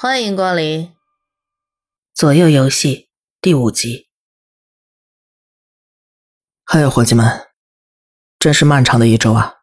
[0.00, 0.92] 欢迎光临。
[2.14, 3.08] 左右游戏
[3.40, 4.08] 第五集。
[6.64, 7.48] 嗨，伙计们，
[8.38, 9.54] 真是漫长的一周啊！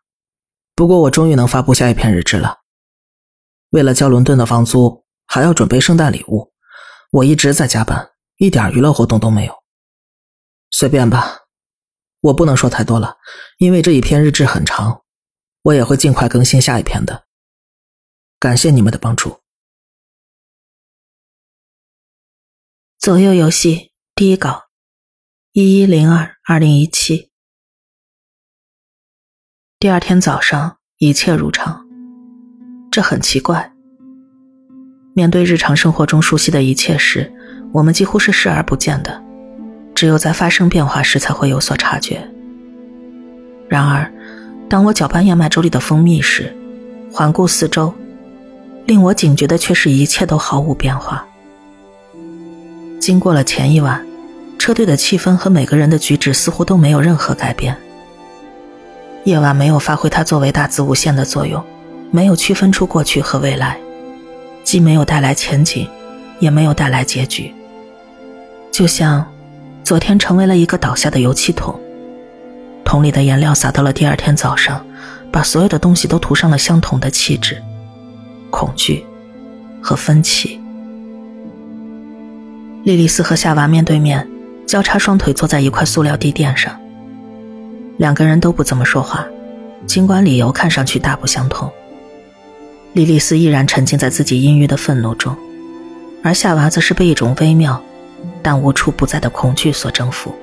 [0.73, 2.61] 不过我终于能发布下一篇日志了。
[3.69, 6.53] 为了交伦敦的房租，还要准备圣诞礼物，
[7.11, 9.63] 我一直在加班，一点娱乐活动都没有。
[10.71, 11.45] 随便吧，
[12.19, 13.17] 我不能说太多了，
[13.57, 15.03] 因为这一篇日志很长，
[15.61, 17.25] 我也会尽快更新下一篇的。
[18.39, 19.41] 感谢你们的帮助。
[22.99, 24.63] 左右游戏第一稿，
[25.53, 27.31] 一一零二二零一七。
[29.79, 31.85] 第二天早上，一切如常。
[32.91, 33.73] 这很奇怪。
[35.13, 37.31] 面对日常生活中熟悉的一切时，
[37.75, 39.21] 我们几乎是视而不见的，
[39.93, 42.25] 只有在发生变化时才会有所察觉。
[43.67, 44.09] 然而，
[44.69, 46.55] 当我搅拌燕麦粥里的蜂蜜时，
[47.11, 47.93] 环顾四周，
[48.85, 51.27] 令我警觉的却是一切都毫无变化。
[52.97, 54.01] 经过了前一晚，
[54.57, 57.75] 车队的气氛和每个人的举止似乎都没有任何改变。
[59.25, 61.61] 夜晚没有发挥它作为大自无限的作用，
[62.09, 63.77] 没有区分出过去和未来，
[64.63, 65.85] 既没有带来前景，
[66.39, 67.53] 也没有带来结局。
[68.75, 69.25] 就像
[69.85, 71.79] 昨天成为了一个倒下的油漆桶，
[72.83, 74.85] 桶里的颜料洒到了第二天早上，
[75.31, 77.63] 把所有的东西都涂上了相同的气质：
[78.49, 79.05] 恐惧
[79.81, 80.59] 和分歧。
[82.83, 84.27] 莉莉丝和夏娃面对面，
[84.67, 86.77] 交叉双腿坐在一块塑料地垫上。
[87.95, 89.25] 两个人都不怎么说话，
[89.87, 91.71] 尽管理由看上去大不相同。
[92.91, 95.33] 莉莉丝依然沉浸在自己阴郁的愤怒中，
[96.21, 97.81] 而夏娃则是被一种微妙
[98.41, 100.35] 但无处不在的恐惧所征服。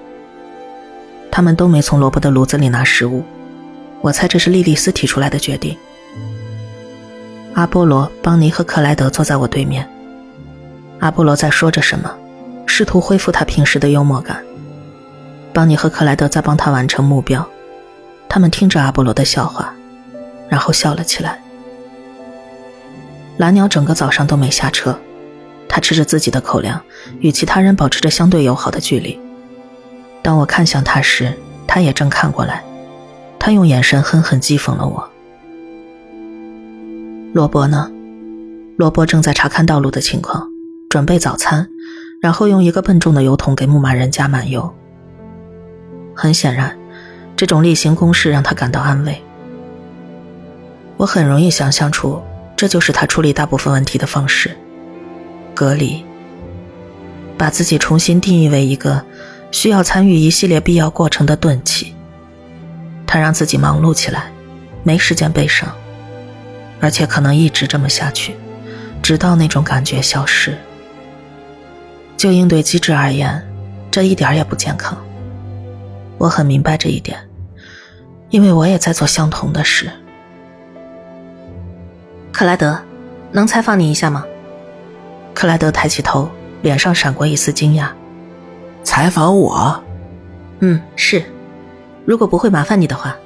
[1.30, 3.24] 他们都没从萝卜的炉子里拿食物，
[4.00, 5.76] 我猜这是莉莉丝提出来的决定。
[7.54, 9.88] 阿波罗、邦尼和克莱德坐在我对面，
[11.00, 12.10] 阿波罗在说着什么。
[12.64, 14.42] 试图恢复他平时的幽默感。
[15.52, 17.46] 邦尼和克莱德在帮他完成目标，
[18.28, 19.74] 他们听着阿波罗的笑话，
[20.48, 21.38] 然后笑了起来。
[23.36, 24.98] 蓝鸟整个早上都没下车，
[25.72, 26.78] 他吃着自己的口粮，
[27.20, 29.18] 与其他人保持着相对友好的距离。
[30.20, 31.32] 当我看向他时，
[31.66, 32.62] 他也正看过来，
[33.38, 35.10] 他用眼神狠狠讥讽了我。
[37.32, 37.90] 罗伯呢？
[38.76, 40.46] 罗伯正在查看道路的情况，
[40.90, 41.66] 准备早餐。
[42.20, 44.72] 然后用一个笨重的油桶给牧马人加满油。
[46.14, 46.78] 很显然，
[47.34, 49.20] 这种例行公事让他感到安慰。
[50.98, 52.22] 我很容易想象出，
[52.56, 54.56] 这就是他处理大部分问题的方式：
[55.54, 56.04] 隔离，
[57.36, 59.04] 把自己重新定义为一个
[59.50, 61.94] 需要参与一系列必要过程的钝器。
[63.06, 64.32] 他让自己忙碌起来，
[64.82, 65.68] 没时间悲伤，
[66.80, 68.34] 而且可能一直这么下去，
[69.02, 70.56] 直到那种感觉消失。
[72.16, 73.46] 就应对机制而言，
[73.90, 74.96] 这一点也不健康。
[76.18, 77.18] 我很明白这一点，
[78.30, 79.90] 因为我也在做相同的事。
[82.30, 82.80] 克莱德，
[83.32, 84.24] 能采访你一下吗？
[85.34, 86.28] 克莱德抬起头，
[86.62, 87.88] 脸上闪过一丝惊讶。
[88.84, 89.82] 采访我？
[90.60, 91.22] 嗯，是。
[92.04, 93.16] 如果不会麻烦你的话。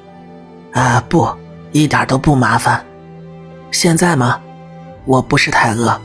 [0.72, 1.28] 啊，不，
[1.72, 2.84] 一点都不麻烦。
[3.70, 4.40] 现在吗？
[5.04, 5.98] 我不是太饿。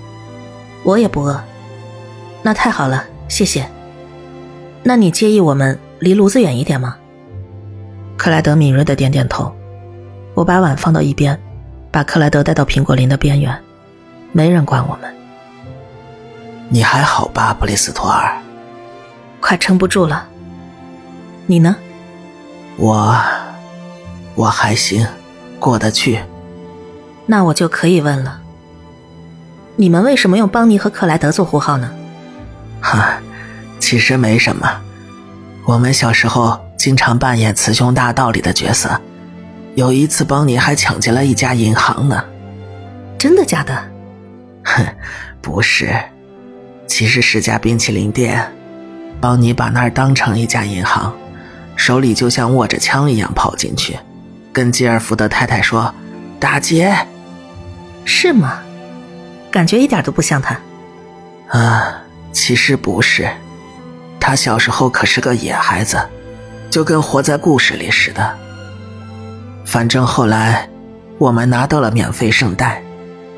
[0.84, 1.42] 我也不饿。
[2.42, 3.70] 那太好了，谢谢。
[4.84, 6.96] 那你介意我们离炉子远一点吗？
[8.18, 9.54] 克莱德敏锐的点点头。
[10.34, 11.40] 我把碗放到一边，
[11.92, 13.56] 把克莱德带到苹果林的边缘。
[14.32, 15.14] 没人管我们。
[16.74, 18.34] 你还好吧，布里斯托尔？
[19.42, 20.26] 快撑不住了。
[21.46, 21.76] 你呢？
[22.78, 23.14] 我，
[24.36, 25.06] 我还行，
[25.60, 26.22] 过得去。
[27.26, 28.40] 那我就可以问了。
[29.76, 31.92] 你们为什么用邦尼和克莱德做呼号呢？
[32.80, 33.18] 哈，
[33.78, 34.82] 其实没什么。
[35.66, 38.98] 我们小时候经常扮演雌雄大盗里的角色，
[39.76, 42.24] 有一次邦尼还抢劫了一家银行呢。
[43.18, 43.78] 真的假的？
[44.64, 44.86] 哼，
[45.42, 45.94] 不是，
[46.92, 48.46] 其实是家冰淇淋店。
[49.22, 51.16] 邦尼把那儿当成一家银行，
[51.78, 53.98] 手里就像握着枪一样跑进去，
[54.52, 55.96] 跟吉尔福德太太说
[56.38, 56.94] ：“打劫。”
[58.04, 58.60] 是吗？
[59.50, 60.60] 感觉一点都不像他。
[61.48, 62.02] 啊。
[62.34, 63.30] 其实不是，
[64.20, 65.98] 他小时候可是个野孩子，
[66.70, 68.38] 就跟活在故事里似的。
[69.66, 70.68] 反正后来，
[71.18, 72.82] 我们拿到了免费圣代，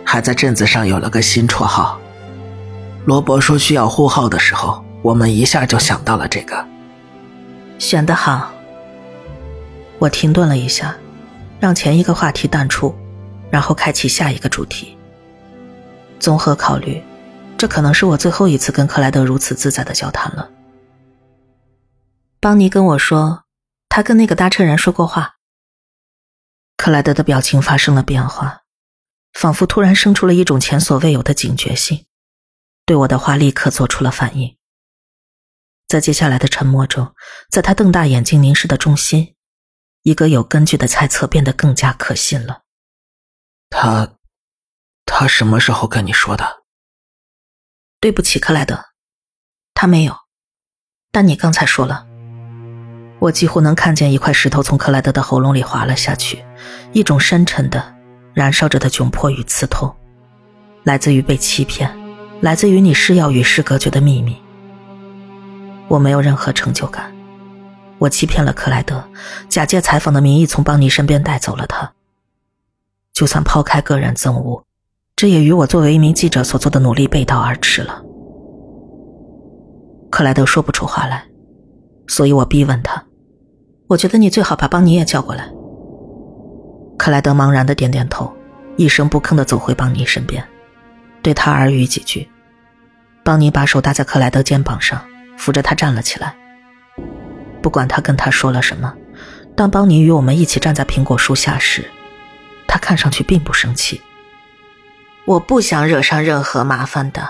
[0.04, 2.00] 还在镇子上有了个新绰号。
[3.06, 6.66] 罗伯说需要呼号的时候，我们一下就想到了这个。
[7.78, 8.52] 选得好。
[10.00, 10.96] 我停顿了一下，
[11.60, 12.96] 让前一个话题淡出，
[13.50, 14.98] 然后开启下一个主题。
[16.20, 17.04] 综合考虑，
[17.58, 20.50] 这可能是我最后一次跟克莱德如此自在的交谈了。
[22.40, 23.44] 邦尼跟我说，
[23.90, 25.36] 他跟那个搭车人说过话。
[26.78, 28.62] 克莱德的表情发生了变化，
[29.34, 32.06] 仿佛突然生出了一种前所未有的警觉性，
[32.86, 34.58] 对我的话立刻做出了反应。
[35.88, 37.14] 在接下来的沉默中，
[37.50, 39.36] 在他瞪大眼睛凝视的中心，
[40.02, 42.64] 一个有根据的猜测变得更加可信了。
[43.70, 44.16] 他，
[45.06, 46.64] 他什么时候跟你说的？
[48.00, 48.84] 对不起，克莱德，
[49.74, 50.16] 他没有。
[51.12, 52.08] 但你刚才说了。
[53.20, 56.44] 我几乎能看见一块石头从克莱德的喉咙里滑了下去，
[56.92, 57.96] 一种深沉的、
[58.34, 59.96] 燃烧着的窘迫与刺痛，
[60.84, 61.90] 来自于被欺骗，
[62.44, 64.36] 来自于你誓要与世隔绝的秘密。
[65.88, 67.10] 我没有任何成就感，
[68.00, 69.02] 我欺骗了克莱德，
[69.48, 71.90] 假借采访的名义从邦尼身边带走了他。
[73.14, 74.62] 就算抛开个人憎恶，
[75.16, 78.04] 这也与我作为一名记者所做的努力背道而驰了。
[80.12, 81.24] 克莱德说不出话来，
[82.08, 83.02] 所以我逼问他。
[83.88, 85.50] 我觉得你最好把邦尼也叫过来。
[86.98, 88.30] 克莱德茫然的点点头，
[88.76, 90.44] 一声不吭的走回邦尼身边，
[91.22, 92.28] 对他耳语几句。
[93.24, 95.02] 邦尼把手搭在克莱德肩膀上，
[95.38, 96.36] 扶着他站了起来。
[97.62, 98.94] 不管他跟他说了什么，
[99.56, 101.90] 当邦尼与我们一起站在苹果树下时，
[102.68, 104.02] 他看上去并不生气。
[105.26, 107.30] 我不想惹上任何麻烦的。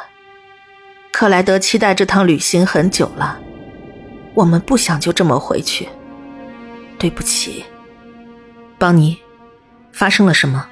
[1.12, 3.40] 克莱德期待这趟旅行很久了，
[4.34, 5.88] 我们不想就这么回去。
[6.98, 7.64] 对不起，
[8.80, 9.20] 邦尼，
[9.92, 10.66] 发生了什么？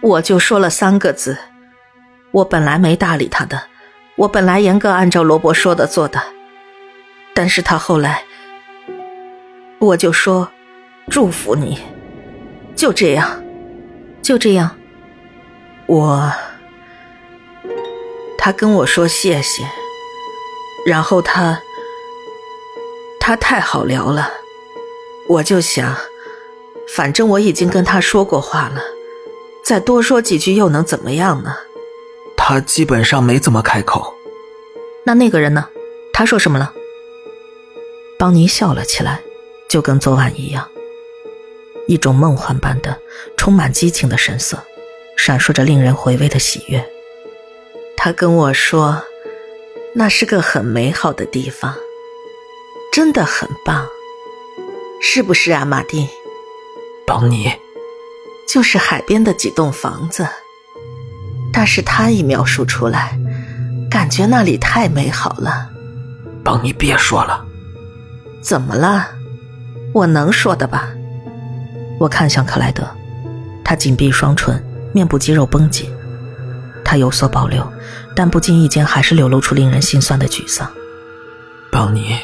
[0.00, 1.38] 我就说了三个字，
[2.32, 3.62] 我本来没搭理他的，
[4.16, 6.22] 我本来严格按照罗伯说的做的，
[7.34, 8.24] 但是他后来，
[9.80, 10.48] 我就说
[11.10, 11.80] 祝福你，
[12.76, 13.42] 就这样，
[14.22, 14.76] 就这样，
[15.86, 16.32] 我，
[18.38, 19.64] 他跟我说谢谢，
[20.86, 21.60] 然后他，
[23.18, 24.30] 他太好聊了。
[25.26, 25.96] 我就想，
[26.94, 28.80] 反正我已经跟他说过话了，
[29.64, 31.56] 再多说几句又能怎么样呢？
[32.46, 34.14] 他基本上没怎么开口。
[35.06, 35.66] 那那个人呢？
[36.12, 36.74] 他说什么了？
[38.18, 39.22] 邦尼笑了起来，
[39.66, 40.68] 就跟昨晚一样，
[41.88, 43.00] 一种梦幻般的、
[43.38, 44.62] 充满激情的神色，
[45.16, 46.86] 闪烁着令人回味的喜悦。
[47.96, 49.02] 他跟我说，
[49.94, 51.74] 那是个很美好的地方，
[52.92, 53.88] 真的很棒。
[55.00, 56.06] 是不是啊，马丁？
[57.06, 57.50] 邦尼，
[58.46, 60.28] 就是海边的几栋房子。
[61.54, 63.16] 但是他一描述出来，
[63.88, 65.70] 感觉那里太美好了。
[66.42, 67.44] 邦尼，别说了。
[68.42, 69.06] 怎么了？
[69.92, 70.88] 我能说的吧？
[72.00, 72.84] 我看向克莱德，
[73.64, 74.60] 他紧闭双唇，
[74.92, 75.88] 面部肌肉绷紧，
[76.84, 77.72] 他有所保留，
[78.16, 80.68] 但不经意间还是流露出令人心酸的沮丧。
[81.70, 82.16] 邦尼，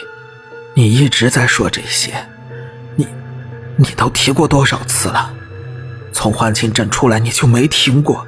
[0.75, 2.13] 你一直在说这些。
[2.97, 3.07] 你
[3.77, 5.33] 你都提过多少次了？
[6.13, 8.27] 从欢庆镇出来你就没停过？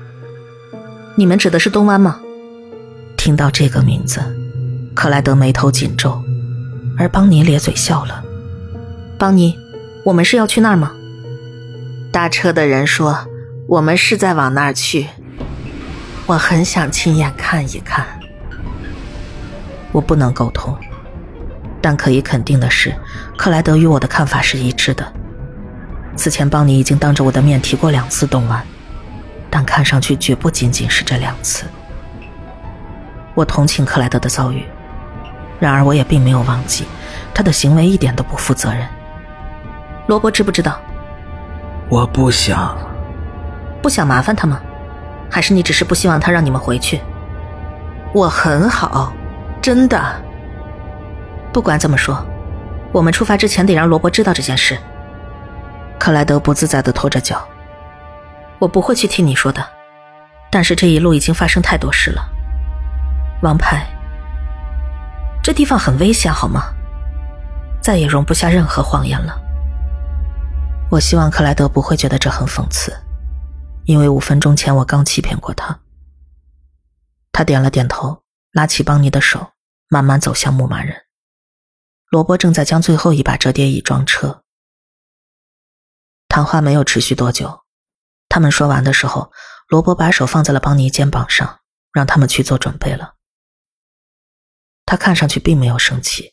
[1.14, 2.20] 你们指的是东湾吗？
[3.18, 4.20] 听到这个名字，
[4.94, 6.22] 克莱德眉头紧皱，
[6.96, 8.24] 而邦尼咧嘴笑了。
[9.18, 9.54] 邦尼，
[10.06, 10.92] 我们是要去那儿吗？
[12.10, 13.26] 搭车的人说
[13.66, 15.06] 我们是在往那儿去。
[16.24, 18.06] 我很想亲眼看一看。
[19.92, 20.74] 我不能沟通，
[21.82, 22.94] 但可以肯定的是，
[23.36, 25.12] 克莱德与我的看法是一致的。
[26.16, 28.64] 此前，邦尼已经当着我的面提过两次动完，
[29.54, 31.66] 但看上去绝不仅仅是这两次。
[33.34, 34.64] 我同情克莱德的遭遇，
[35.60, 36.86] 然而我也并没有忘记
[37.34, 38.88] 他的行为一点都不负责任。
[40.06, 40.80] 罗伯知不知道？
[41.90, 42.74] 我不想，
[43.82, 44.58] 不想麻烦他吗？
[45.30, 47.02] 还是你只是不希望他让你们回去？
[48.14, 49.12] 我很好，
[49.60, 50.00] 真的。
[51.52, 52.24] 不管怎么说，
[52.90, 54.78] 我们出发之前得让罗伯知道这件事。
[55.98, 57.46] 克莱德不自在的拖着脚，
[58.62, 59.68] 我不会去替你说的，
[60.48, 62.22] 但是这一路已经发生太多事了。
[63.42, 63.84] 王牌，
[65.42, 66.72] 这地方很危险，好吗？
[67.82, 69.36] 再也容不下任何谎言了。
[70.92, 72.96] 我希望克莱德不会觉得这很讽刺，
[73.84, 75.80] 因为五分钟前我刚欺骗过他。
[77.32, 79.54] 他点了点头，拉起邦尼的手，
[79.88, 80.96] 慢慢走向牧马人。
[82.10, 84.44] 罗伯正在将最后一把折叠椅装车。
[86.28, 87.61] 谈话没有持续多久，
[88.32, 89.30] 他们说完的时候，
[89.68, 91.60] 罗伯把手放在了邦尼肩膀上，
[91.92, 93.16] 让他们去做准备了。
[94.86, 96.32] 他看上去并没有生气。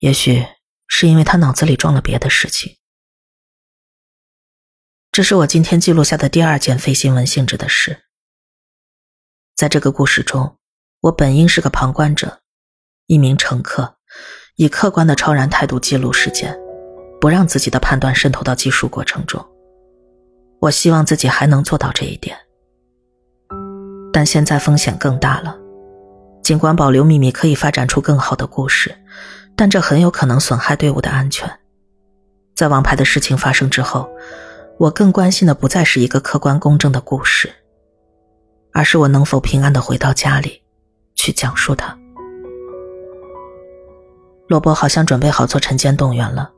[0.00, 0.46] 也许
[0.86, 2.76] 是因为他脑子里装了别的事情。
[5.10, 8.04] 这是我今天记录下的第二件非新闻性质的事。
[9.56, 10.58] 在这个故事中，
[11.00, 12.42] 我本应是个旁观者，
[13.06, 13.96] 一名乘客，
[14.56, 16.54] 以客观的超然态度记录事件，
[17.18, 19.49] 不让自己的判断渗透到记述过程中。
[20.60, 22.36] 我希望自己还能做到这一点，
[24.12, 25.56] 但现在风险更大了。
[26.42, 28.94] 尽管保留秘密可以发展出更好的故事，
[29.56, 31.50] 但这很有可能损害队伍的安全。
[32.54, 34.10] 在王牌的事情发生之后，
[34.78, 37.50] 我更关心的不再是一个客观公正的故事。
[38.72, 40.62] 而是我能否平安的回到家里，
[41.16, 41.98] 去讲述它。
[44.46, 46.52] 罗伯好像准备好做晨间动员了，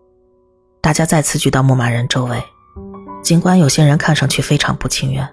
[0.83, 2.43] 大家再次聚到牧马人周围，
[3.23, 5.27] 尽管有些人看上去非常不情愿。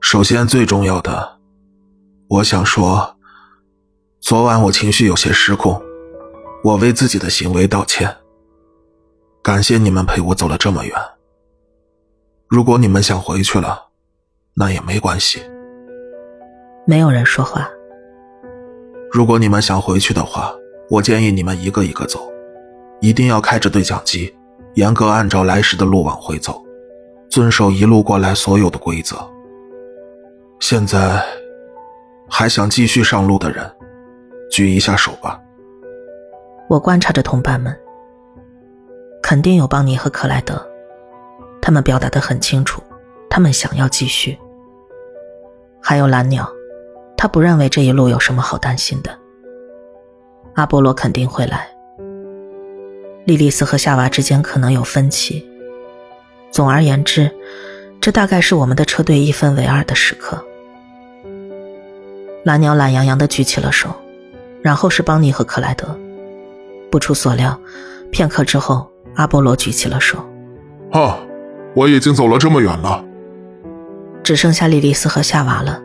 [0.00, 1.38] 首先，最重要的，
[2.28, 3.16] 我想说，
[4.20, 5.82] 昨晚我情绪有些失控，
[6.62, 8.16] 我为自己的行为道歉。
[9.42, 10.94] 感谢你们陪我走了这么远。
[12.48, 13.88] 如果你们想回去了。
[14.54, 15.40] 那也没关系。
[16.86, 17.66] 没有人说话。
[19.10, 20.54] 如果你们想回去的话，
[20.90, 22.30] 我建议你们一个一个走，
[23.00, 24.36] 一定要开着对讲机，
[24.74, 26.62] 严格按照来时的路往回走，
[27.28, 29.16] 遵守一路过来所有的规则。
[30.60, 31.22] 现在，
[32.28, 33.70] 还想继续上路的人，
[34.50, 35.40] 举一下手吧。
[36.68, 37.76] 我观察着同伴们，
[39.22, 40.64] 肯定有邦尼和克莱德，
[41.60, 42.82] 他们表达的很清楚。
[43.28, 44.38] 他们想要继续，
[45.80, 46.46] 还有蓝鸟，
[47.16, 49.10] 他不认为这一路有什么好担心的。
[50.54, 51.66] 阿波罗肯定会来，
[53.24, 55.46] 莉莉丝和夏娃之间可能有分歧。
[56.50, 57.30] 总而言之，
[58.00, 60.44] 这大概是我们的车队一分为二的时刻。
[62.44, 63.88] 蓝鸟懒洋洋地举起了手，
[64.60, 65.96] 然后是邦尼和克莱德。
[66.90, 67.58] 不出所料，
[68.10, 70.18] 片刻之后，阿波罗举起了手。
[70.90, 71.18] 啊，
[71.74, 73.04] 我已经走了这么远了。
[74.24, 75.80] 只剩下莉莉丝和夏娃了。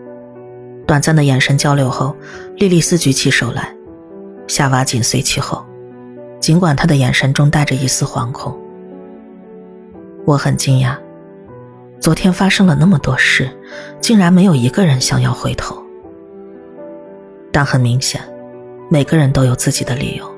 [0.87, 2.15] 短暂的眼神交流后，
[2.55, 3.75] 莉莉丝举起手来，
[4.47, 5.66] 夏娃紧随其后。
[6.39, 8.55] 尽管他的眼神中带着一丝惶恐，
[10.25, 10.95] 我很惊讶。
[11.99, 13.49] 昨天发生了那么多事，
[13.99, 15.81] 竟然没有一个人想要回头。
[17.51, 18.21] 但很明显，
[18.89, 20.31] 每个人都有自己的理由。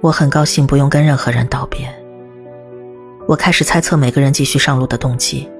[0.00, 1.92] 我很高兴不用跟任何人道别。
[3.26, 5.50] 我开始猜测每个人继续上路的动机。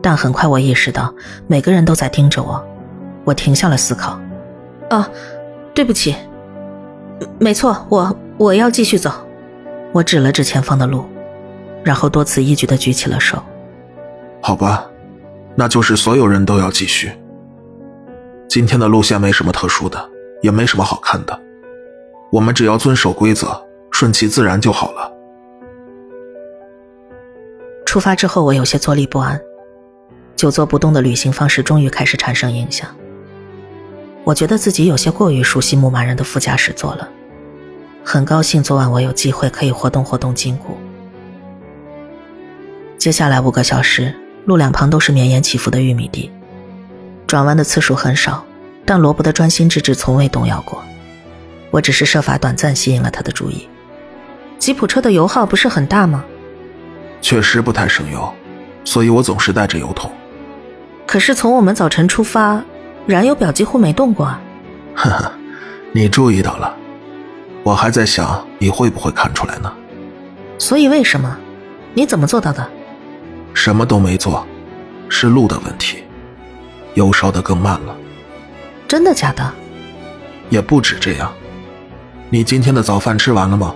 [0.00, 1.12] 但很快我意识到，
[1.46, 2.64] 每个人都在盯着我。
[3.24, 4.18] 我停下了思考。
[4.88, 5.10] 啊，
[5.74, 6.14] 对不起。
[7.38, 9.10] 没错，我我要继续走。
[9.92, 11.04] 我指了指前方的路，
[11.82, 13.42] 然后多此一举的举起了手。
[14.40, 14.86] 好吧，
[15.54, 17.12] 那就是所有人都要继续。
[18.48, 20.10] 今天的路线没什么特殊的，
[20.42, 21.40] 也没什么好看的。
[22.32, 23.60] 我们只要遵守规则，
[23.90, 25.12] 顺其自然就好了。
[27.84, 29.40] 出发之后，我有些坐立不安。
[30.36, 32.88] 久坐不动的旅行方式终于开始产生影响。
[34.30, 37.08] 我觉得自己有些过于熟悉牧马人的副驾驶座了。
[38.04, 40.78] 很高兴昨晚我有机会可以活动活动筋骨。
[42.96, 46.30] 接下来五个小时，路两旁都是绵延起伏的玉米地，
[47.26, 48.44] 转弯的次数很少，
[48.84, 50.80] 但罗伯的专心致志从未动摇过。
[51.72, 53.68] 我只是设法短暂吸引了他的注意。
[54.60, 56.24] 吉普车的油耗不是很大吗？
[57.20, 58.32] 确实不太省油，
[58.84, 60.08] 所以我总是带着油桶。
[61.04, 62.64] 可是从我们早晨出发，
[63.10, 64.26] 燃油表几乎没动过。
[64.94, 65.32] 呵呵，
[65.90, 66.72] 你注意到了，
[67.64, 69.72] 我还在想你会不会看出来呢。
[70.58, 71.36] 所以为什么？
[71.92, 72.64] 你怎么做到的？
[73.52, 74.46] 什么都没做，
[75.08, 76.04] 是路的问题，
[76.94, 77.96] 油烧的更慢了。
[78.86, 79.52] 真的假的？
[80.48, 81.32] 也不止这样。
[82.28, 83.74] 你今天的早饭吃完了吗？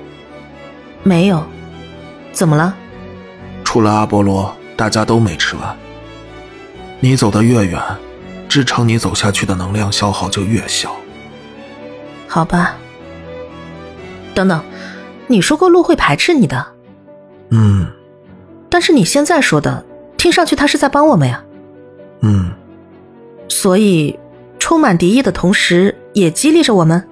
[1.02, 1.44] 没有。
[2.30, 2.72] 怎么了？
[3.64, 5.76] 除了阿波罗，大家都没吃完。
[7.00, 7.82] 你走得越远，
[8.54, 10.94] 支撑你走下去的能量消耗就越小。
[12.28, 12.76] 好吧。
[14.32, 14.62] 等等，
[15.26, 16.64] 你说过路会排斥你的。
[17.50, 17.84] 嗯。
[18.70, 19.84] 但是你现在说的，
[20.16, 21.44] 听上去他是在帮我们呀。
[22.20, 22.52] 嗯。
[23.48, 24.16] 所以，
[24.60, 27.08] 充满敌意的同时，也激励着我们。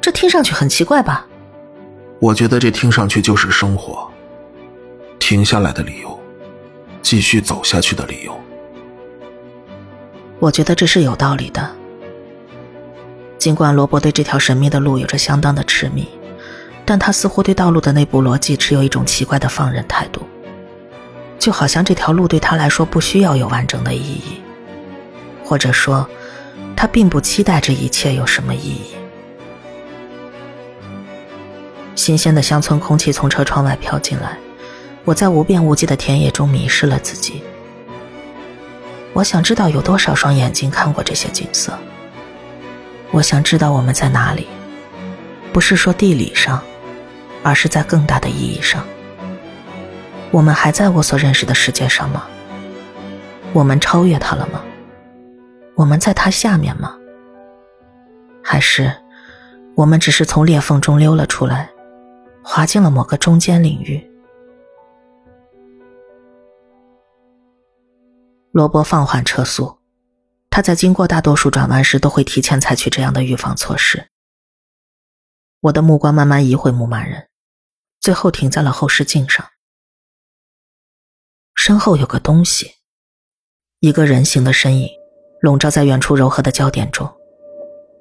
[0.00, 1.26] 这听上去很奇怪吧？
[2.18, 4.10] 我觉得这听上去就是生活。
[5.18, 6.18] 停下来的理由，
[7.02, 8.34] 继续走下去的理由。
[10.40, 11.70] 我觉得这是有道理的。
[13.38, 16.08] 尽管罗伯对这条神秘的路有着相当的痴迷，
[16.84, 20.22] 但他似乎对道路的内部逻辑持有一种奇怪的放任态度，
[21.38, 24.40] 就好像这条路对他来说不需要有完整的意义，
[25.44, 26.08] 或者说，
[26.74, 28.94] 他并不期待这一切有什么意义。
[31.94, 34.38] 新鲜的乡村空气从车窗外飘进来，
[35.04, 37.42] 我在无边无际的田野中迷失了自己。
[39.12, 41.76] 我想知道有多少双眼睛看过这些景色。
[43.10, 44.46] 我想知道我们在哪里，
[45.52, 46.62] 不是说地理上，
[47.42, 48.84] 而是在更大的意义上。
[50.30, 52.24] 我们还在我所认识的世界上吗？
[53.52, 54.62] 我们超越它了吗？
[55.74, 56.94] 我们在它下面吗？
[58.42, 58.92] 还是
[59.74, 61.68] 我们只是从裂缝中溜了出来？
[62.42, 64.09] 滑进了某个中间领域。
[68.52, 69.78] 罗伯放缓车速，
[70.50, 74.08] 他在经过大多数转弯时都会提前采取这样的预防措施。
[75.60, 77.28] 我的目光慢慢移回牧马人，
[78.00, 79.46] 最后停在了后视镜上。
[81.54, 82.72] 身后有个东西，
[83.78, 84.88] 一个人形的身影，
[85.40, 87.08] 笼罩在远处柔和的焦点中。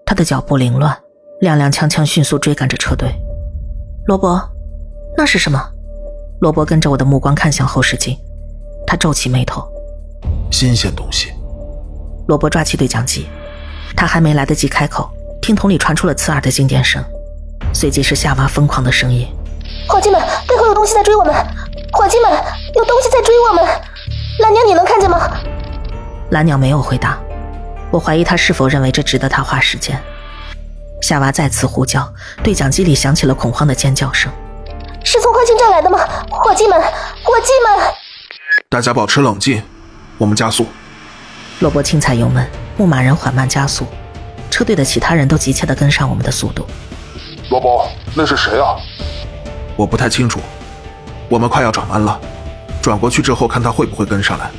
[0.03, 1.00] 他的脚步凌乱，
[1.41, 3.13] 踉踉跄跄，迅速追赶着车队。
[4.08, 4.41] 罗伯，
[5.15, 5.72] 那是什么？
[6.41, 8.18] 罗伯跟着我的目光看向后视镜，
[8.88, 9.72] 他皱起眉头。
[10.51, 11.32] 新鲜东西。
[12.27, 13.27] 罗伯抓起对讲机，
[13.96, 15.10] 他还没来得及开口，
[15.41, 17.03] 听筒里传出了刺耳的静电声，
[17.74, 19.27] 随即是夏娃疯狂的声音
[19.89, 21.34] ：“伙计们，背后有东西在追我们！
[21.91, 22.32] 伙计们，
[22.75, 23.65] 有东西在追我们！
[24.39, 25.32] 蓝鸟，你能看见吗？”
[26.32, 27.18] 蓝鸟没有回答，
[27.91, 30.00] 我怀疑他是否认为这值得他花时间。
[31.01, 32.08] 夏娃再次呼叫，
[32.44, 34.32] 对讲机里响起了恐慌的尖叫声。
[35.03, 35.98] 是从快进站来的吗？
[36.29, 37.94] 伙计们，伙计们！
[38.70, 39.63] 大家保持冷静，
[40.20, 40.68] 我们加速。
[41.62, 42.48] 罗伯轻踩油门，
[42.78, 43.88] 牧马人缓慢加速，
[44.52, 46.68] 车队的其他人都急切地跟上我们的速度。
[47.50, 48.76] 罗伯，那是谁啊？
[49.76, 50.40] 我不太清楚。
[51.28, 52.20] 我们快要转弯了，
[52.82, 54.52] 转过去之后看他会不会跟上来。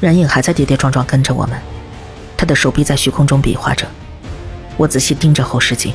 [0.00, 1.58] 人影还在跌跌撞撞跟着我们，
[2.36, 3.86] 他的手臂在虚空中比划着。
[4.76, 5.94] 我仔细盯着后视镜，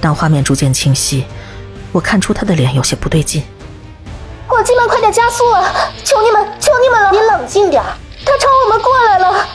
[0.00, 1.24] 当画面逐渐清晰，
[1.90, 3.42] 我看出他的脸有些不对劲。
[4.46, 5.72] 伙计们，快点加速啊！
[6.04, 7.10] 求你们，求你们了！
[7.10, 7.82] 你冷静点，
[8.24, 9.46] 他朝我们过来了。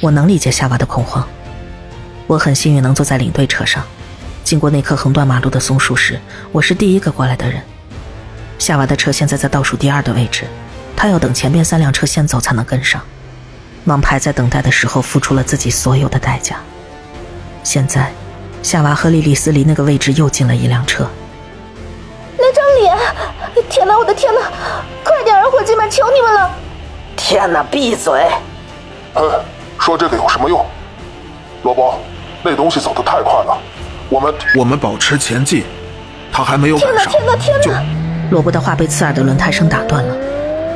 [0.00, 1.26] 我能理解夏娃的恐慌。
[2.26, 3.84] 我很幸运能坐在领队车上，
[4.42, 6.18] 经过那棵横断马路的松树时，
[6.50, 7.60] 我是第一个过来的人。
[8.58, 10.46] 夏娃的车现在在倒数第二的位置，
[10.96, 13.02] 他要等前边三辆车先走才能跟上。
[13.84, 16.56] 王牌在等待的时候付出了自己所有的代价。
[17.62, 18.12] 现在，
[18.62, 21.08] 夏娃和莉莉丝离那个位置又近了一辆车。
[22.80, 22.96] 脸，
[23.68, 24.40] 天哪，我的天哪！
[25.04, 26.50] 快点啊，伙计们，求你们了！
[27.16, 28.30] 天哪，闭嘴！
[29.14, 29.42] 呃，
[29.78, 30.64] 说这个有什么用？
[31.62, 31.98] 罗伯，
[32.42, 33.58] 那东西走得太快了，
[34.08, 35.64] 我们我们保持前进，
[36.32, 37.06] 他还没有赶上。
[37.06, 38.30] 天哪，天哪，天哪！
[38.30, 40.16] 罗伯的话被刺耳的轮胎声打断了。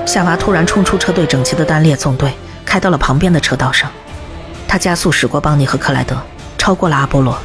[0.07, 2.33] 夏娃突然冲出车队整齐的单列纵队，
[2.65, 3.91] 开到了旁边的车道上。
[4.67, 6.17] 他加速驶过邦尼和克莱德。
[6.57, 7.37] 超过了阿波罗。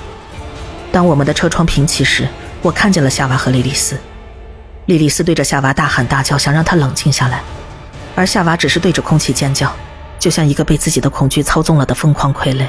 [0.93, 2.25] 当我们的车窗平齐时，
[2.61, 3.97] 我看见了夏娃和莉莉丝。
[4.89, 7.43] 莉莉丝对着夏娃大喊大叫，想让她冷静下来，
[8.15, 9.71] 而夏娃只是对着空气尖叫，
[10.17, 12.65] 就像一个被自己的恐惧操纵了的疯狂傀儡。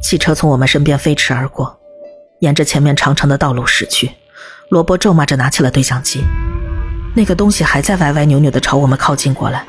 [0.00, 1.76] 汽车从我们身边飞驰而过，
[2.38, 4.12] 沿着前面长长的道路驶去。
[4.68, 6.22] 罗伯咒骂着拿起了对讲机，
[7.16, 9.64] 那个东西还在歪歪扭扭地朝我们靠近过来。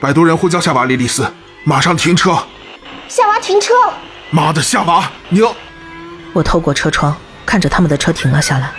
[0.00, 1.30] 摆渡人呼叫夏娃、莉莉丝，
[1.62, 2.38] 马上停车。
[3.06, 3.74] 夏娃停车！
[4.30, 5.42] 妈的，夏娃，你！
[6.32, 8.72] 我透过车窗看着他们的车停了下来，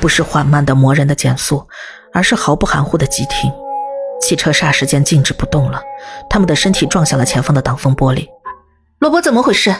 [0.00, 1.66] 不是缓慢的磨人的减速，
[2.12, 3.52] 而是毫不含糊的急停。
[4.20, 5.82] 汽车霎时间静止不动了，
[6.30, 8.26] 他们的身体撞向了前方的挡风玻璃。
[8.98, 9.74] 罗伯，怎么回事？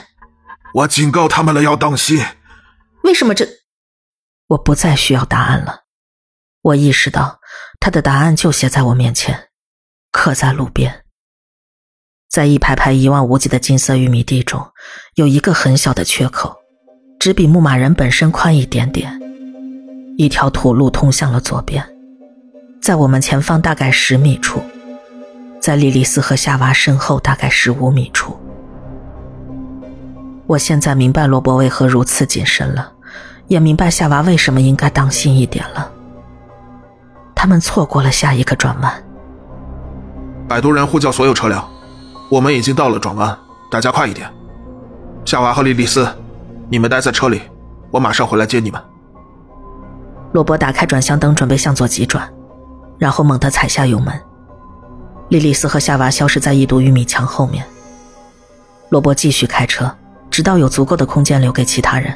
[0.74, 2.22] 我警告他们了，要当心。
[3.02, 3.48] 为什么这？
[4.48, 5.84] 我不再需要答案了。
[6.60, 7.40] 我意识到，
[7.80, 9.48] 他的答案就写在我面前，
[10.12, 11.04] 刻在路边。
[12.28, 14.70] 在一排排一望无际的金色玉米地中，
[15.14, 16.54] 有一个很小的缺口，
[17.18, 19.18] 只比牧马人本身宽一点点。
[20.18, 21.84] 一条土路通向了左边，
[22.80, 24.62] 在我们前方大概十米处，
[25.60, 28.34] 在莉莉丝和夏娃身后大概十五米处。
[30.46, 32.90] 我现在明白罗伯为何如此谨慎了，
[33.46, 35.90] 也明白夏娃为什么应该当心一点了。
[37.34, 39.04] 他们错过了下一个转弯。
[40.48, 41.68] 摆渡人呼叫所有车辆。
[42.30, 43.38] 我们已经到了转弯，
[43.70, 44.28] 大家快一点！
[45.26, 46.08] 夏娃和莉莉丝，
[46.70, 47.42] 你们待在车里，
[47.90, 48.82] 我马上回来接你们。
[50.36, 52.30] 罗伯打开转向灯，准备向左急转，
[52.98, 54.22] 然后猛地踩下油门。
[55.30, 57.66] 莉莉丝和夏娃消失在一堵玉米墙后面。
[58.90, 59.90] 罗伯继续开车，
[60.30, 62.14] 直到有足够的空间留给其他人。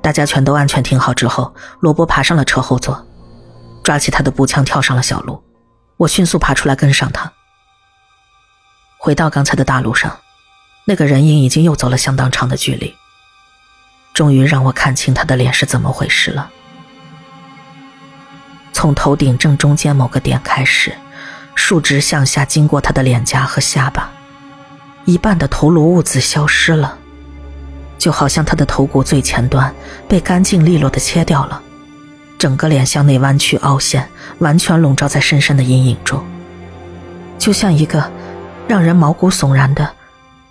[0.00, 3.04] 大家全都安全停好之后，罗伯爬上了车后座，
[3.82, 5.42] 抓起他的步枪跳上了小路。
[5.96, 7.32] 我迅速爬出来跟上他。
[8.98, 10.16] 回到刚才的大路上，
[10.84, 12.94] 那个人影已经又走了相当长的距离。
[14.14, 16.48] 终于让我看清他的脸是怎么回事了。
[18.72, 20.92] 从头顶正中间某个点开始，
[21.54, 24.10] 竖直向下经过他的脸颊和下巴，
[25.04, 26.96] 一半的头颅物质消失了，
[27.98, 29.72] 就好像他的头骨最前端
[30.08, 31.60] 被干净利落的切掉了，
[32.38, 34.08] 整个脸向内弯曲凹陷，
[34.38, 36.24] 完全笼罩在深深的阴影中，
[37.38, 38.10] 就像一个
[38.66, 39.88] 让人毛骨悚然的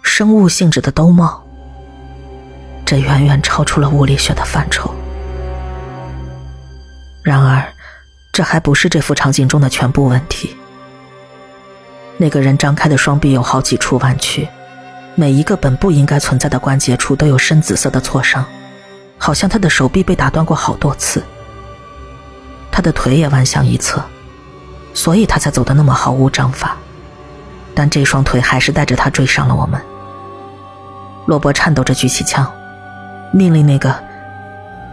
[0.03, 1.43] 生物性质的兜帽。
[2.85, 4.93] 这远远超出了物理学的范畴。
[7.23, 7.65] 然而。
[8.31, 10.55] 这还不是这幅场景中的全部问题。
[12.17, 14.47] 那个人张开的双臂有好几处弯曲，
[15.15, 18.45] 每一个本不应该存在的关节处都有深紫色的挫伤，
[19.17, 21.21] 好像他的手臂被打断过好多次。
[22.71, 24.01] 他的腿也弯向一侧，
[24.93, 26.77] 所以他才走得那么毫无章法。
[27.73, 29.81] 但这双腿还是带着他追上了我们。
[31.25, 32.49] 罗伯颤抖着举起枪，
[33.33, 33.93] 命令那个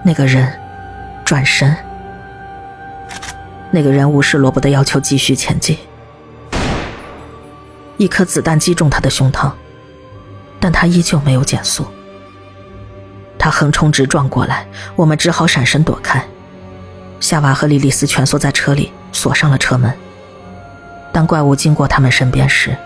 [0.04, 0.52] 那个人
[1.24, 1.76] 转身。
[3.70, 5.76] 那个人无视罗伯的要求，继续前进。
[7.98, 9.52] 一颗子弹击中他的胸膛，
[10.58, 11.86] 但他依旧没有减速。
[13.38, 16.24] 他横冲直撞过来，我们只好闪身躲开。
[17.20, 19.92] 夏娃和莉莉丝蜷缩在车里，锁上了车门。
[21.12, 22.76] 当怪物经过他们身边时，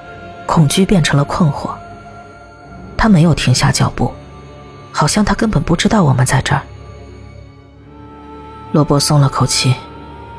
[0.46, 1.70] 恐惧变成了困惑。
[2.96, 4.12] 他没有停下脚步，
[4.90, 6.62] 好像他根本不知道我们在这儿。
[8.72, 9.74] 罗伯松了口气。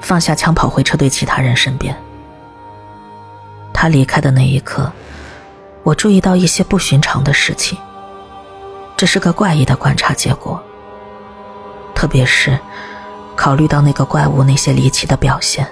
[0.04, 1.98] 放下枪，跑回车队其他人身边。
[3.74, 4.92] 他离开的那一刻，
[5.82, 7.78] 我注意到一些不寻常的事情。
[8.96, 10.62] 这是个怪异的观察结果，
[11.96, 12.60] 特别是
[13.36, 15.68] 考虑到那个怪物那些离奇的表现，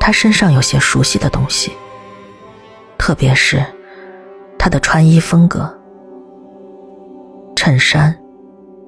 [0.00, 1.72] 他身上有些熟悉的东西，
[2.96, 3.64] 特别是
[4.58, 5.72] 他的穿衣风格：
[7.54, 8.16] 衬衫、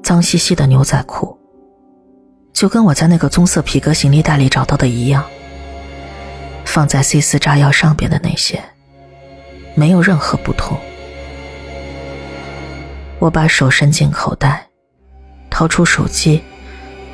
[0.02, 1.38] 脏兮兮的牛仔裤。
[2.57, 5.23] 就跟我在那个棕色皮革行李袋里找到的一样，
[6.64, 8.64] 放在 C 四炸药上边的那些，
[9.75, 10.79] 没有任何不同。
[13.19, 14.66] 我把手伸进口袋，
[15.51, 16.42] 掏出手机，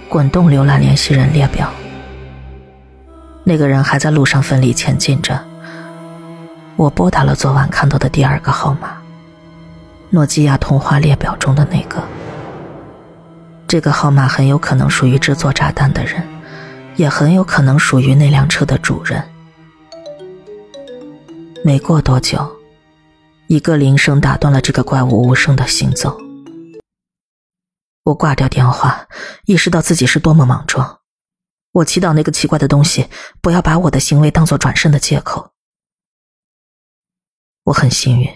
[0.09, 1.69] 滚动浏览联系人列表。
[3.43, 5.45] 那个人还在路上奋力前进着。
[6.77, 8.97] 我拨打了昨晚看到的第二个号码，
[10.09, 12.01] 诺基亚通话列表中的那个。
[13.73, 16.23] 这个号码很有可能属于制作炸弹的人，
[16.97, 19.27] 也很有可能属于那辆车的主人。
[21.65, 22.55] 没过多久，
[23.47, 26.21] 一个铃声打断了这个怪物无声的行走。
[28.03, 29.09] 我挂掉电话，
[29.47, 31.01] 意识到自己是多么莽撞。
[31.71, 33.09] 我祈祷那个奇怪的东西
[33.41, 35.53] 不要把我的行为当做转身的借口。
[37.63, 38.31] 我很幸运，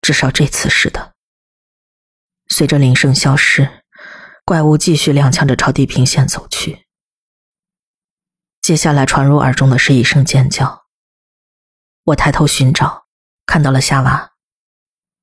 [0.00, 1.12] 至少这次是的。
[2.48, 3.83] 随着铃声消失。
[4.46, 6.84] 怪物继续踉跄着朝地平线走去。
[8.60, 10.84] 接下来传入耳中的是一声尖叫。
[12.04, 13.06] 我抬头寻找，
[13.46, 14.32] 看到了夏娃，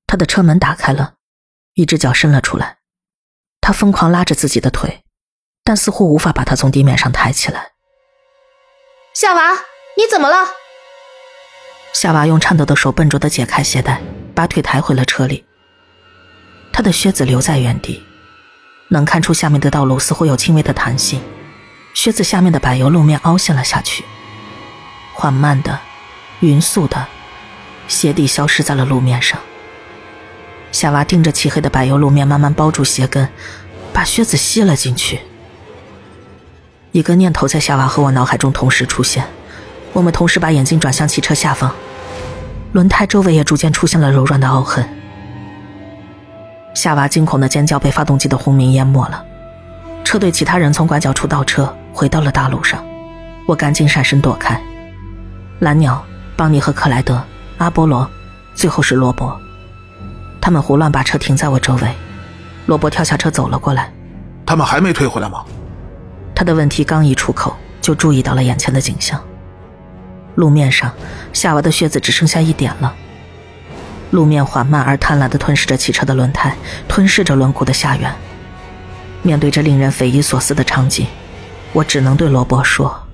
[0.07, 1.17] 她的车门打开了，
[1.75, 2.79] 一只脚伸了出来，
[3.61, 5.03] 她疯狂拉着自己的腿，
[5.63, 7.73] 但似乎无法把他从地面上抬起来。
[9.13, 9.53] 夏娃，
[9.97, 10.47] 你怎么了？
[11.93, 14.01] 夏娃用颤抖的手笨拙的解开鞋带，
[14.33, 15.45] 把腿抬回了车里。
[16.73, 18.03] 他的靴子留在原地。
[18.93, 21.21] 能看出下面的道路似乎有轻微的弹性，
[21.93, 24.03] 靴子下面的柏油路面凹陷了下去。
[25.13, 25.79] 缓慢的、
[26.41, 27.07] 匀速的，
[27.87, 29.39] 鞋底消失在了路面上。
[30.73, 33.29] 夏娃盯着漆黑的柏油路面，慢慢包住鞋跟，
[33.93, 35.21] 把靴子吸了进去。
[36.91, 39.25] 一个念头在夏娃和我脑海中同时出现，
[39.93, 41.73] 我们同时把眼睛转向汽车下方，
[42.73, 45.00] 轮胎周围也逐渐出现了柔软的凹痕。
[46.73, 49.23] 夏娃惊恐的尖叫被发动机的轰鸣淹没了，
[50.03, 52.83] 车队其他人从拐角处倒车，回到了大路上。
[53.47, 54.61] 我赶紧闪身躲开。
[55.59, 56.03] 蓝鸟、
[56.37, 57.21] 邦尼和克莱德、
[57.57, 58.09] 阿波罗，
[58.55, 59.39] 最后是罗伯，
[60.39, 61.91] 他们胡乱把车停在我周围。
[62.67, 63.91] 罗伯跳下车走了过来。
[64.45, 65.43] 他们还没退回来吗？
[66.33, 69.21] 他的问题刚一出口，就注意到了眼前的景象。
[70.35, 70.91] 路面上，
[71.33, 72.93] 夏娃的靴子只剩下一点了。
[74.11, 76.55] 路面缓慢而贪婪地吞噬着汽车的轮胎，
[76.87, 78.13] 吞噬着轮毂的下缘。
[79.23, 81.07] 面对这令人匪夷所思的场景，
[81.73, 83.07] 我只能对罗伯说：“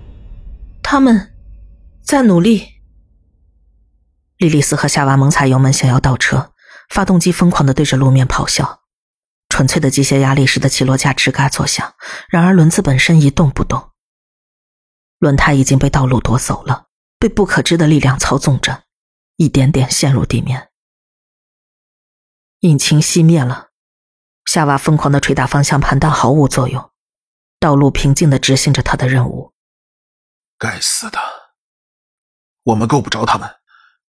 [0.81, 1.33] 他们
[2.03, 2.67] 在努力。”
[4.37, 6.51] 莉莉丝和夏娃猛踩油门想要倒车，
[6.89, 8.81] 发动机疯狂地对着路面咆哮，
[9.49, 11.93] 纯粹的机械压力使得起落架吱嘎作响。
[12.29, 13.89] 然而轮子本身一动不动，
[15.19, 16.85] 轮胎已经被道路夺走了，
[17.19, 18.83] 被不可知的力量操纵着。
[19.35, 20.69] 一点点陷入地面。
[22.67, 23.69] 引擎熄灭了，
[24.45, 26.91] 夏娃疯狂的捶打方向盘，但毫无作用。
[27.61, 29.53] 道路平静的执行着他的任务。
[30.59, 31.17] 该死的，
[32.63, 33.49] 我们够不着他们，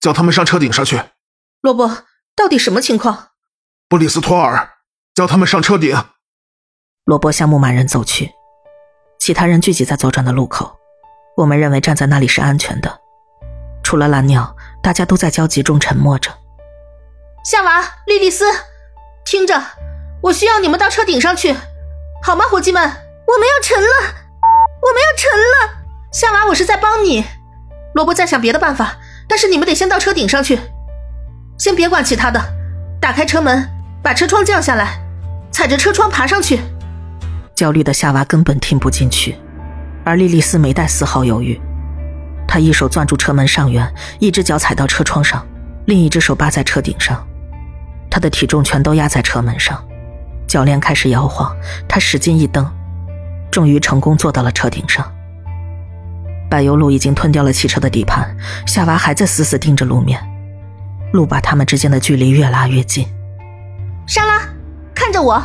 [0.01, 1.01] 叫他们上车顶上去。
[1.61, 3.29] 罗伯，到底什么情况？
[3.89, 4.79] 布里斯托尔，
[5.15, 5.97] 叫他们上车顶。
[7.05, 8.33] 罗伯向牧马人走去，
[9.21, 10.77] 其他人聚集在左转的路口。
[11.37, 13.01] 我们认为站在那里是安全的，
[13.85, 16.37] 除了蓝鸟，大家都在焦急中沉默着。
[17.45, 18.45] 夏娃、莉莉丝，
[19.25, 19.63] 听着，
[20.23, 21.55] 我需要你们到车顶上去，
[22.23, 22.83] 好吗，伙计们？
[22.83, 23.89] 我们要沉了，
[24.83, 25.85] 我们要沉了。
[26.13, 27.25] 夏娃，我是在帮你。
[27.95, 28.97] 罗伯在想别的办法，
[29.29, 30.59] 但是你们得先到车顶上去。
[31.59, 32.41] 先别管其他的，
[33.01, 33.69] 打开车门，
[34.03, 35.01] 把车窗降下来，
[35.51, 36.61] 踩着车窗爬上去。
[37.55, 39.39] 焦虑的夏娃根本听不进去。
[40.05, 41.61] 而莉莉丝没带丝毫犹豫，
[42.47, 45.47] 她一手攥住车门上缘，一只脚踩到车窗上，
[45.89, 47.27] 另一只手扒在车顶上，
[48.11, 49.83] 他的体重全都压在车门上，
[50.47, 51.51] 铰链开始摇晃，
[51.89, 52.71] 他使劲一蹬，
[53.51, 55.11] 终于成功坐到了车顶上。
[56.51, 60.21] 柏油路已经吞掉了汽车的底盘，夏娃还在死死盯着路面，
[61.15, 63.09] 路把他们之间的距离越拉越近。
[64.07, 64.43] 莎拉，
[64.95, 65.43] 看着我。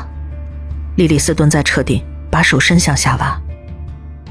[0.97, 3.41] 莉莉丝蹲在车顶，把手伸向夏娃。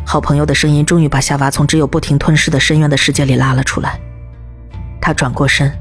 [0.04, 3.98] 好朋友的声音终于把夏娃从只有不停吞噬的深渊的世界里拉了出来。
[5.00, 5.74] 他转过身，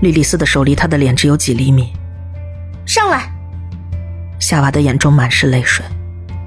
[0.00, 1.92] 莉莉丝的手离他的脸只有几厘米。
[2.84, 3.30] 上来。
[4.38, 5.84] 夏娃的眼中满是泪水，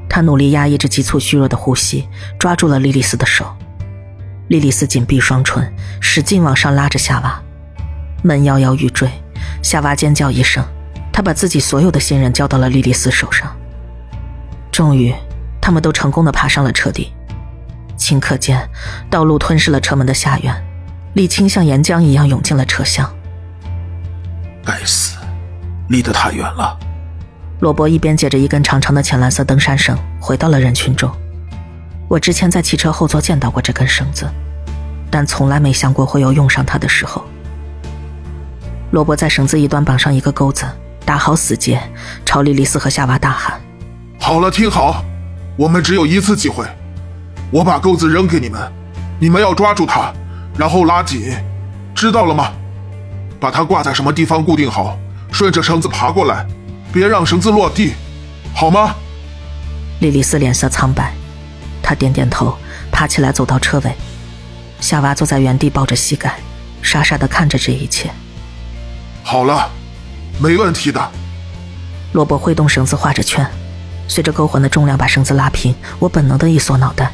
[0.08, 2.08] 她努力压抑着急促虚弱的呼吸，
[2.38, 3.56] 抓住了莉莉丝的手。
[4.48, 7.42] 莉莉丝紧闭双唇，使劲往上拉着夏娃。
[8.24, 9.10] 门摇摇欲坠，
[9.64, 10.64] 夏娃尖叫一声，
[11.12, 13.56] 她把自己所有的信任交到了莉莉丝手上。
[14.72, 15.14] 终于。
[15.62, 17.12] 他们都成功的爬上了车顶，
[17.96, 18.68] 顷刻间，
[19.08, 20.56] 道路吞噬了车门的下缘，
[21.14, 23.08] 沥青像岩浆一样涌进了车厢。
[24.66, 25.18] 该死，
[25.90, 26.78] 离得太远了。
[27.60, 31.12] 罗伯一边解着一根长长的浅蓝色登山绳回到了人群中。
[32.08, 34.28] 我之前在汽车后座见到过这根绳子，
[35.12, 37.26] 但从来没想过会有用上它的时候。
[38.92, 40.66] 罗伯在绳子一端绑上一个钩子，
[41.06, 41.80] 打好死结，
[42.26, 43.62] 朝莉莉丝和夏娃大喊
[44.20, 45.04] ：“好了，听好。”
[45.56, 46.66] 我们只有一次机会，
[47.52, 48.62] 我把钩子扔给你们，
[49.20, 50.14] 你们要抓住它，
[50.58, 51.36] 然后拉紧，
[51.94, 52.54] 知道了吗？
[53.40, 54.98] 把它挂在什么地方固定好，
[55.32, 56.46] 顺着绳子爬过来，
[56.92, 57.94] 别让绳子落地，
[58.54, 58.96] 好吗？
[60.00, 61.14] 莉莉丝脸色苍白，
[61.82, 62.58] 她点点头，
[62.92, 63.92] 爬起来走到车尾。
[64.80, 66.40] 夏娃坐在原地抱着膝盖，
[66.82, 68.10] 傻傻的看着这一切。
[69.24, 69.70] 好了，
[70.40, 71.12] 没问题的。
[72.14, 73.46] 罗伯挥动绳子画着圈。
[74.08, 77.12] 随着勾魂的重量把绳子拉平，我本能的一缩脑袋。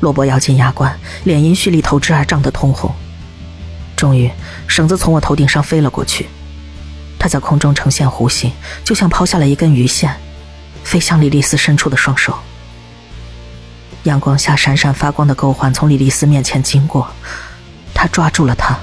[0.00, 2.90] 罗伯咬紧牙关，脸因蓄力投掷而涨得通红。
[4.04, 4.30] 终于，
[4.66, 6.28] 绳子从我头顶上飞了过去，
[7.18, 8.52] 它在空中呈现弧形，
[8.84, 10.14] 就像抛下了一根鱼线，
[10.82, 12.38] 飞向莉莉丝伸出的双手。
[14.02, 17.08] 阳光下闪闪发光的勾环从莉莉丝面前经过，
[17.94, 18.78] 她抓住了它，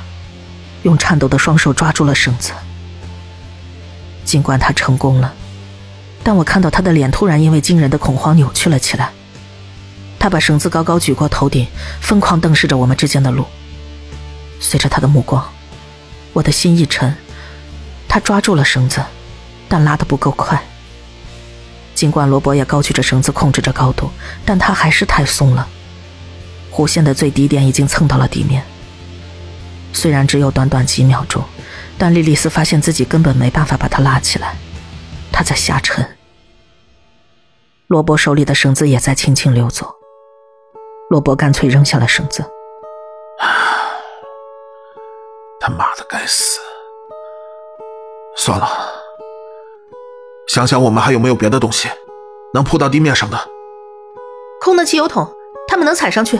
[0.81, 2.51] 用颤抖的双手抓住了绳子。
[4.25, 5.31] 尽管他成功了。
[6.23, 9.11] 但我看到他的脸突然因为惊人的恐慌扭曲了起来。
[10.17, 11.67] 他把绳子高高举过头顶，
[12.01, 13.45] 疯狂瞪视着我们之间的路。
[14.61, 15.45] 随着他的目光，
[16.31, 17.13] 我的心一沉。
[18.07, 19.03] 他抓住了绳子，
[19.67, 20.61] 但拉得不够快。
[21.95, 24.09] 尽管罗伯也高举着绳子控制着高度，
[24.45, 25.67] 但他还是太松了。
[26.71, 28.63] 弧线的最低点已经蹭到了地面。
[29.93, 31.43] 虽然只有短短几秒钟，
[31.97, 34.55] 但莉莉丝发现自己根本没办法把它拉起来。
[35.31, 36.17] 他在下沉，
[37.87, 39.89] 罗伯手里的绳子也在轻轻溜走。
[41.09, 42.43] 罗伯干脆扔下了绳子。
[45.61, 46.59] 他妈的，该死！
[48.35, 48.67] 算了，
[50.47, 51.87] 想想我们还有没有别的东西
[52.53, 53.37] 能铺到地面上的？
[54.59, 55.31] 空的汽油桶，
[55.67, 56.39] 他们能踩上去？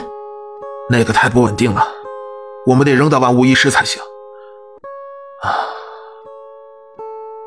[0.90, 1.86] 那个太不稳定了，
[2.66, 4.02] 我们得扔到万无一失才行。
[5.42, 5.68] 啊。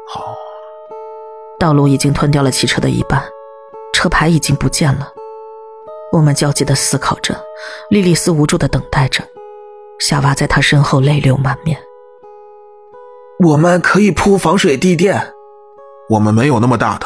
[0.07, 0.37] 好
[1.59, 3.21] 道路已经吞掉了汽车的一半，
[3.93, 5.11] 车牌已经不见了。
[6.11, 7.35] 我们焦急的思考着，
[7.89, 9.23] 莉莉丝无助的等待着，
[9.99, 11.77] 夏娃在他身后泪流满面。
[13.43, 15.33] 我们可以铺防水地垫，
[16.09, 17.05] 我们没有那么大的。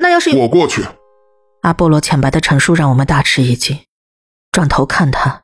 [0.00, 0.84] 那要是我过去，
[1.62, 3.78] 阿波罗浅白的陈述让我们大吃一惊。
[4.50, 5.42] 转头看他，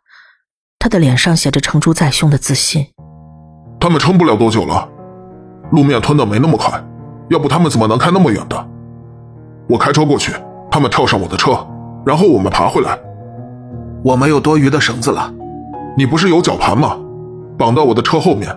[0.79, 2.87] 他的脸上写着成竹在胸的自信。
[3.81, 4.89] 他们撑不了多久了，
[5.71, 6.83] 路面吞的没那么快。
[7.31, 8.69] 要不他们怎么能开那么远的？
[9.69, 10.33] 我开车过去，
[10.71, 11.67] 他们跳上我的车，
[12.05, 12.99] 然后我们爬回来。
[14.05, 15.33] 我没有多余的绳子了，
[15.97, 16.99] 你不是有绞盘吗？
[17.59, 18.49] 绑到我的车后面，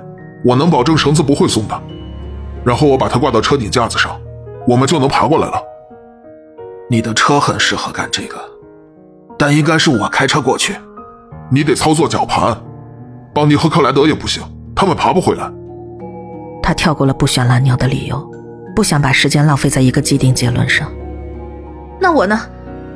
[0.45, 1.81] 我能保证绳子不会松的。
[2.63, 4.17] 然后我把它挂到车顶架子上，
[4.67, 5.61] 我们就能爬过来了。
[6.89, 8.37] 你的车很适合干这个，
[9.37, 10.75] 但应该是我开车过去。
[11.51, 12.55] 你得操作绞盘，
[13.33, 14.41] 邦尼和克莱德也不行，
[14.75, 15.51] 他们爬不回来。
[16.61, 18.25] 他跳过了不选蓝鸟的理由，
[18.73, 20.89] 不想把时间浪费在一个既定结论上。
[21.99, 22.39] 那我呢？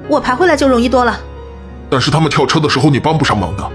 [0.08, 1.20] 我爬回来就容易多了。
[1.90, 3.70] 但是他们跳车的时候，你帮不上忙的。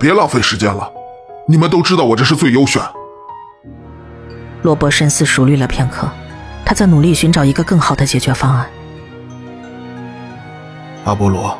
[0.00, 0.90] 别浪费时间了，
[1.46, 2.82] 你们都知道我这是最优选。
[4.62, 6.08] 罗伯深思熟虑了片刻，
[6.64, 8.66] 他在努力寻找一个更好的解决方案。
[11.04, 11.54] 阿波罗，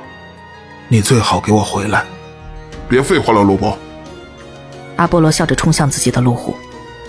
[0.89, 2.03] 你最好给我回来！
[2.89, 3.77] 别废话了，罗伯。
[4.97, 6.57] 阿波罗笑着冲向自己的路虎，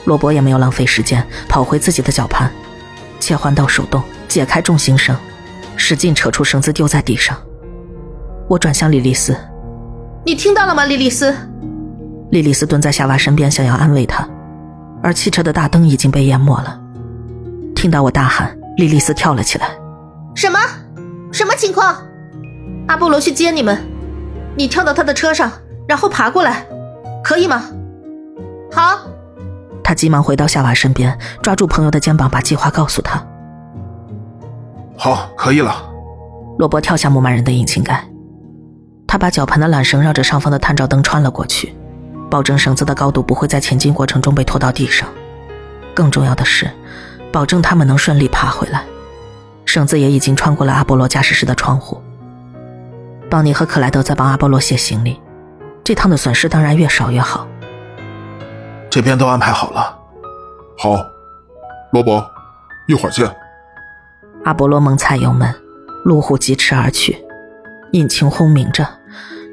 [0.03, 2.51] 罗伯也没有浪费时间，跑回自己的绞盘，
[3.21, 5.15] 切换到手动，解开重心绳，
[5.77, 7.41] 使劲扯出绳子丢在地上。
[8.49, 9.33] 我转向莉莉丝，
[10.23, 11.33] 你听到了吗，莉莉丝？
[12.29, 14.27] 莉莉丝蹲在夏娃身边，想要安慰她，
[15.01, 16.79] 而汽车的大灯已经被淹没了。
[17.75, 19.69] 听到我大喊，莉莉丝跳了起来。
[20.35, 20.59] 什么？
[21.31, 21.95] 什么情况？
[22.87, 23.77] 阿波罗去接你们，
[24.55, 25.51] 你跳到他的车上，
[25.87, 26.65] 然后爬过来，
[27.23, 27.63] 可以吗？
[28.71, 28.99] 好。
[29.83, 33.21] 他急忙回到夏娃身边，抓住朋友的肩膀，把计划告诉他。
[34.95, 35.83] 好，可以了。
[36.59, 38.05] 罗伯跳下牧马人的引擎盖，
[39.11, 41.75] 他把绞盘的缆绳绕着上方的探照灯穿了过去，
[42.29, 45.05] 保证绳子的高度不会在前进过程中被拖到地上。
[45.93, 46.71] 更重要的是，
[47.29, 48.85] 保证他们能顺利爬回来。
[49.65, 52.01] 绳子也已经穿过了阿波罗驾驶室的窗户。
[53.29, 55.19] 邦尼和克莱德在帮阿波罗卸行李，
[55.83, 57.45] 这趟的损失当然越少越好。
[58.89, 59.93] 这边都安排好了。
[60.77, 60.95] 好，
[61.91, 62.25] 罗伯，
[62.87, 63.29] 一会儿见。
[64.45, 65.53] 阿波罗猛踩油门，
[66.05, 67.21] 路虎疾驰而去，
[67.91, 68.87] 引擎轰鸣着，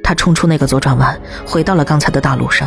[0.08, 2.66] 他冲出那个左转弯，回到了刚才的大路上。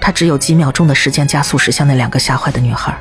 [0.00, 2.92] 他只有几秒钟的时间加速驶向那两个吓坏的女孩。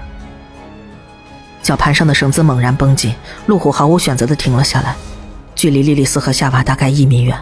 [1.63, 3.15] 绞盘上的绳子猛然绷紧，
[3.47, 4.95] 路虎毫无选择的停了下来，
[5.55, 7.35] 距离莉莉丝和夏娃大概一米远。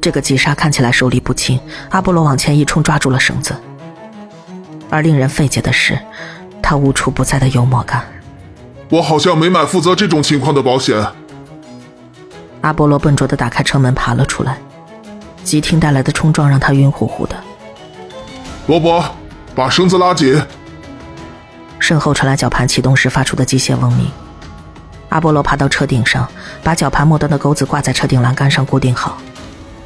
[0.00, 3.54] 这个急刹看起来手力不轻，阿波罗往前一冲，抓住了绳子。
[4.90, 5.96] 而令人费解的是，
[6.60, 8.04] 他无处不在的幽默感。
[8.90, 11.06] 我好像没买负责这种情况的保险。
[12.62, 14.58] 阿波罗笨拙的打开车门，爬了出来。
[15.42, 17.36] 急停带来的冲撞让他晕乎乎的。
[18.66, 19.04] 罗伯，
[19.54, 20.40] 把绳子拉紧。
[21.78, 24.06] 身后传来绞盘启动时发出的机械嗡鸣。
[25.08, 26.26] 阿波罗爬到车顶上，
[26.62, 29.18] 把绞盘末端的钩子挂在车顶栏杆上固定好。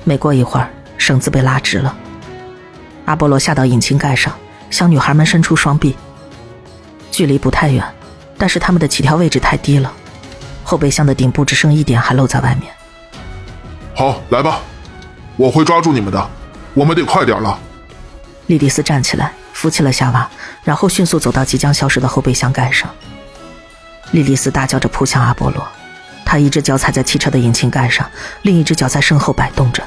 [0.05, 1.97] 没过一会儿，绳子被拉直了。
[3.07, 4.33] 阿波罗下到引擎盖上，
[4.71, 5.97] 向女孩们伸出双臂。
[7.11, 7.83] 距离不太远，
[8.37, 9.90] 但是他们的起跳位置太低了，
[10.62, 12.71] 后备箱的顶部只剩一点还露在外面。
[13.95, 14.61] 好，来吧，
[15.37, 16.31] 我会抓住你们的。
[16.75, 17.59] 我们得快点了。
[18.46, 20.29] 莉莉丝站起来，扶起了夏娃，
[20.62, 22.88] 然后迅速走到即将消失的后备箱盖上。
[24.12, 25.66] 莉莉丝大叫着扑向阿波罗，
[26.25, 28.09] 她一只脚踩在汽车的引擎盖上，
[28.42, 29.83] 另一只脚在身后摆动着。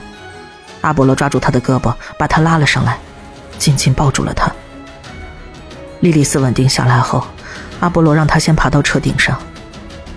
[0.81, 2.97] 阿波罗抓住她的胳膊，把她拉了上来，
[3.57, 4.51] 紧紧抱住了她。
[6.01, 7.25] 莉莉丝稳定下来后，
[7.79, 9.39] 阿波罗让她先爬到车顶上，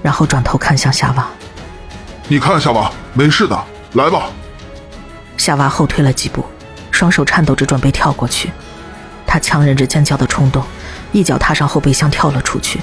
[0.03, 1.29] 然后转头看向夏娃
[2.27, 4.25] ：“你看，夏娃，没事的，来吧。”
[5.43, 6.45] 夏娃后退了几步，
[6.93, 8.53] 双手颤抖着准备跳过去。
[9.27, 10.63] 她强忍着尖叫的冲动，
[11.11, 12.79] 一脚踏上后备箱跳了出去。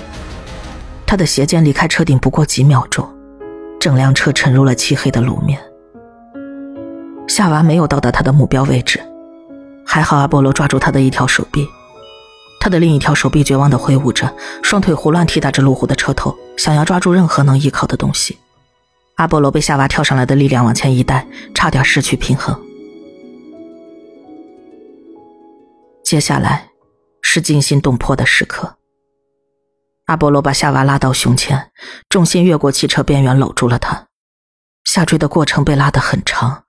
[1.05, 3.07] 他的鞋尖离开车顶不过几秒钟，
[3.79, 5.57] 整辆车沉入了漆黑的路面。
[7.29, 8.99] 夏娃没有到达他的目标位置，
[9.85, 11.65] 还好阿波罗抓住他的一条手臂，
[12.59, 14.29] 他的另一条手臂绝望地挥舞着，
[14.61, 18.37] 双腿胡乱踢打着路虎的车头，想要抓住任何能依靠的东西。
[19.19, 22.57] 阿波罗被夏娃跳上来的力量往前一带，差点失去平衡。
[26.05, 26.69] 接下来
[27.21, 28.77] 是惊心动魄的时刻。
[30.05, 31.69] 阿波罗把夏娃拉到胸前，
[32.07, 34.07] 重心越过汽车边缘，搂住了她。
[34.85, 36.63] 下坠的过程被拉得很长，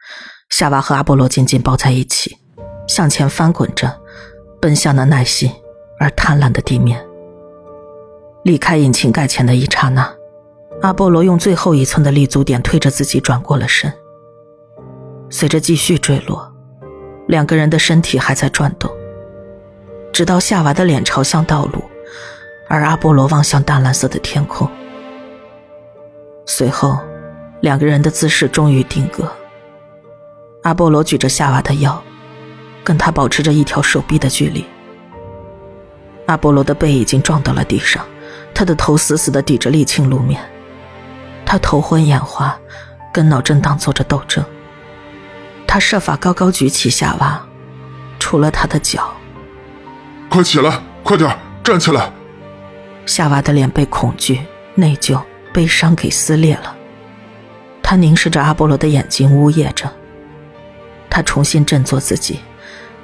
[0.49, 2.37] 夏娃和阿波罗紧紧抱在一起，
[2.89, 3.97] 向前翻滚着，
[4.61, 5.53] 奔向那耐心
[6.01, 7.01] 而贪婪的地面。
[8.43, 10.13] 离开引擎盖前的一刹那，
[10.83, 13.93] 阿波罗用最后一寸的立足点推着自己转过了身。
[15.29, 16.51] 随着继续坠落，
[17.29, 18.91] 两个人的身体还在转动，
[20.13, 21.83] 直到夏娃的脸朝向道路。
[22.69, 24.71] 而阿波罗望向淡蓝色的天空，
[26.47, 26.97] 随后，
[27.63, 29.29] 两个人的姿势终于定格。
[30.63, 32.01] 阿波罗举着夏娃的腰，
[32.85, 34.65] 跟他保持着一条手臂的距离。
[36.27, 38.07] 阿波罗的背已经撞到了地上，
[38.55, 40.41] 他的头死死地抵着沥青路面，
[41.51, 42.57] 他头昏眼花，
[43.13, 44.45] 跟脑震荡做着斗争。
[45.67, 47.45] 他设法高高举起夏娃，
[48.21, 49.13] 除了他的脚，
[50.29, 52.13] 快起来，快点站起来！
[53.05, 54.41] 夏娃的脸被恐惧、
[54.77, 55.21] 内疚、
[55.53, 56.73] 悲伤给撕裂了。
[57.83, 59.91] 他凝视着阿波罗的眼睛，呜咽着。
[61.11, 62.39] 他重新振作自己，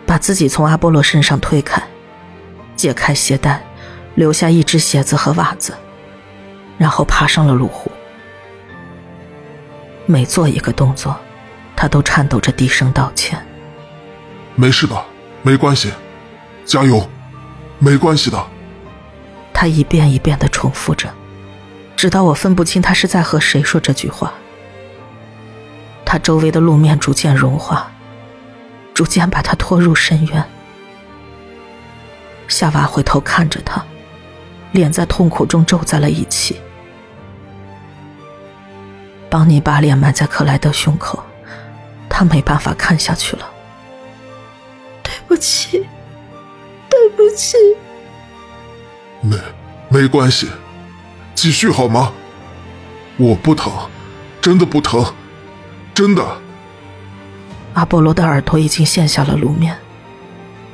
[0.07, 1.83] 把自己从阿波罗身上推开，
[2.77, 3.61] 解开鞋带，
[4.15, 5.75] 留下一只鞋子和袜子，
[6.79, 7.91] 然后爬上了路虎。
[10.07, 11.17] 每做一个动作，
[11.75, 13.45] 他都颤抖着低声道歉
[14.55, 15.05] ：“没事的，
[15.43, 15.93] 没关系，
[16.65, 17.09] 加油，
[17.81, 18.47] 没关系的。”
[19.53, 21.13] 他一遍一遍的重复着，
[21.97, 24.33] 直到我分不清他是在和谁说这句话。
[26.05, 27.91] 他周围的路面逐渐融化，
[28.95, 30.45] 逐渐把他拖入深渊。
[32.47, 33.85] 夏娃回头看着他，
[34.71, 36.61] 脸在痛苦中皱在了一起。
[39.37, 41.23] 邦尼把脸埋在克莱德胸口，
[42.09, 43.47] 他没办法看下去了。
[45.03, 45.87] 对不起，
[46.89, 47.59] 对不起。
[49.21, 49.37] 没，
[49.91, 50.49] 没关系，
[51.35, 52.15] 继续好吗？
[53.19, 53.71] 我不疼，
[54.41, 55.05] 真的不疼。
[55.93, 56.25] 真的，
[57.75, 59.77] 阿波罗的耳朵已经陷下了路面，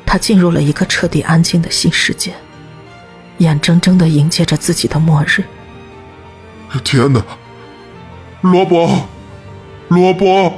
[0.06, 2.32] 他进入了一个彻底安静的新世界，
[3.38, 5.42] 眼睁睁的迎接着自己的末日。
[6.84, 7.20] 天哪，
[8.42, 8.90] 罗伯，
[9.86, 10.52] 罗伯！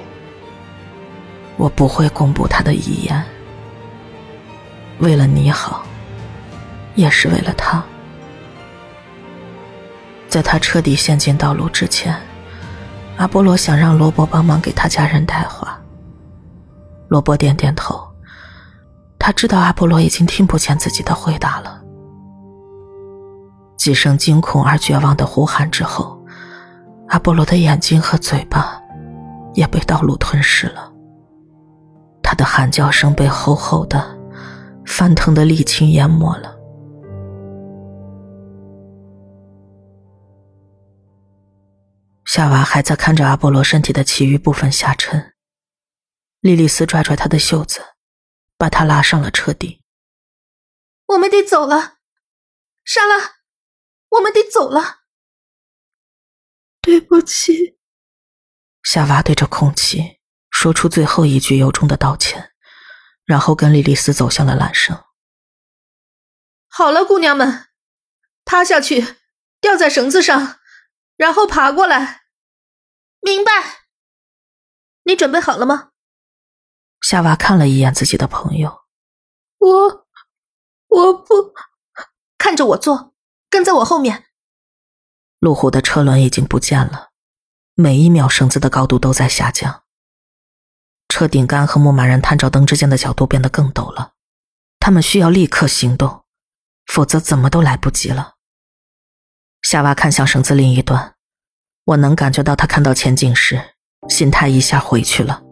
[1.59, 3.23] 我不会公布他的遗言，
[5.01, 5.85] 为了你好，
[6.95, 7.85] 也是为了他，
[10.29, 12.19] 在他彻底陷进道路之前。
[13.19, 15.79] 阿波罗想让罗伯帮忙给他家人带话。
[17.09, 18.03] 罗伯点点头，
[19.19, 21.83] 他知道阿波罗已经听不见自己的回答了。
[23.77, 26.24] 几声惊恐而绝望的呼喊之后，
[27.15, 28.83] 阿波罗的眼睛和嘴巴
[29.55, 30.93] 也被道路吞噬了。
[32.21, 34.19] 他的喊叫声被厚厚的、
[34.85, 36.59] 翻腾的沥青淹没了。
[42.25, 45.35] 夏娃还在看着阿波罗身体的其余部分下沉，
[46.41, 47.81] 莉莉丝拽拽他的袖子，
[48.59, 49.81] 把他拉上了车顶。
[51.07, 51.99] 我们得走了，
[52.85, 53.35] 莎拉，
[54.09, 55.04] 我们得走了。
[56.85, 57.79] 对不起，
[58.83, 60.21] 夏娃对着空气
[60.51, 62.53] 说出最后一句由衷的道歉，
[63.25, 65.03] 然后跟莉莉丝走向了缆绳。
[66.69, 67.69] 好了，姑娘们，
[68.45, 69.17] 趴下去，
[69.63, 70.61] 吊在绳子上，
[71.17, 72.25] 然后爬过来。
[73.21, 73.87] 明白，
[75.05, 75.93] 你准备好了吗？
[77.01, 78.83] 夏娃看了一眼自己的朋友，
[79.57, 80.07] 我，
[80.89, 81.55] 我不，
[82.37, 83.15] 看着我做，
[83.49, 84.27] 跟在我后面。
[85.45, 87.11] 路虎的车轮已经不见了，
[87.75, 89.83] 每一秒绳子的高度都在下降。
[91.11, 94.13] 车顶杆和牧马人探照灯之间的角度变得更陡了，
[94.81, 96.23] 他们需要立刻行动，
[96.87, 98.37] 否则怎么都来不及了。
[99.61, 101.13] 夏娃看向绳子另一端。
[101.85, 103.61] 我能感觉到他看到前景时，
[104.09, 105.43] 心态一下回去了。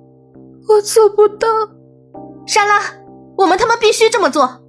[0.69, 1.47] 我做不到，
[2.47, 2.81] 莎拉，
[3.37, 4.65] 我们他妈必须这么做，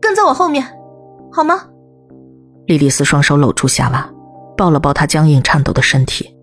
[0.00, 0.66] 跟在我后面，
[1.30, 1.68] 好吗？
[2.64, 4.10] 莉莉丝双手搂住夏娃，
[4.60, 6.34] 抱了抱他僵硬颤抖的身体，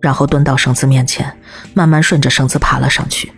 [0.00, 1.36] 然后蹲到绳子面前，
[1.74, 3.32] 慢慢顺着绳子爬了上去。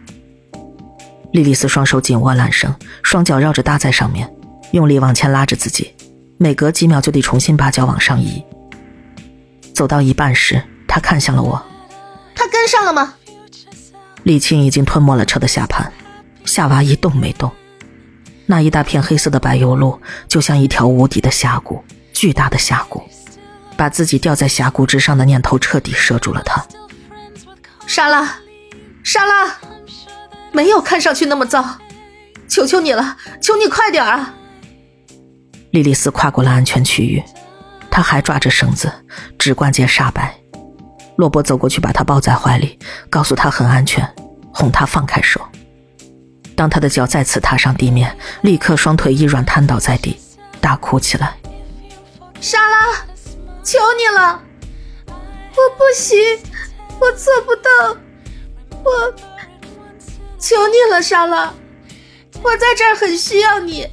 [1.33, 4.31] 莉莉丝双手紧握缆绳，双脚绕着搭在上面，
[4.73, 5.95] 用力往前拉着自己，
[6.37, 8.45] 每隔几秒就得重新把脚往上移。
[9.73, 11.65] 走到一半时，他看向了我。
[12.35, 13.15] 他跟上了吗？
[14.27, 15.91] 沥青已经吞没了车的下盘，
[16.45, 17.51] 夏娃一动没动。
[18.45, 21.83] 那一大片黑色的柏油路就像一条无底的峡谷，
[22.13, 23.03] 巨大的峡谷，
[23.77, 26.65] 把自己吊在峡谷之上的念头彻底射住了他。
[27.87, 28.39] 莎拉，
[29.05, 29.55] 莎拉，
[30.53, 31.79] 没有看上去那么糟，
[32.49, 34.35] 求求你了，求你快点啊！
[35.71, 37.23] 莉莉丝跨过了安全区域。
[37.91, 38.93] 她还抓着绳子，
[39.39, 40.35] 指关节煞白。
[41.17, 44.07] 洛伯走过去，把她抱在怀里，告诉她很安全，
[44.53, 45.41] 哄她放开手。
[46.55, 50.19] 当他的脚再次踏上地面，立刻双腿一软，瘫倒在地，
[50.61, 51.35] 大哭起来。
[52.41, 52.77] 莎拉，
[53.67, 54.41] 求你了，
[55.09, 56.17] 我不行，
[57.01, 57.97] 我做不到，
[58.85, 59.13] 我
[60.39, 61.53] 求你了，莎拉，
[62.45, 63.89] 我在这儿很需要你。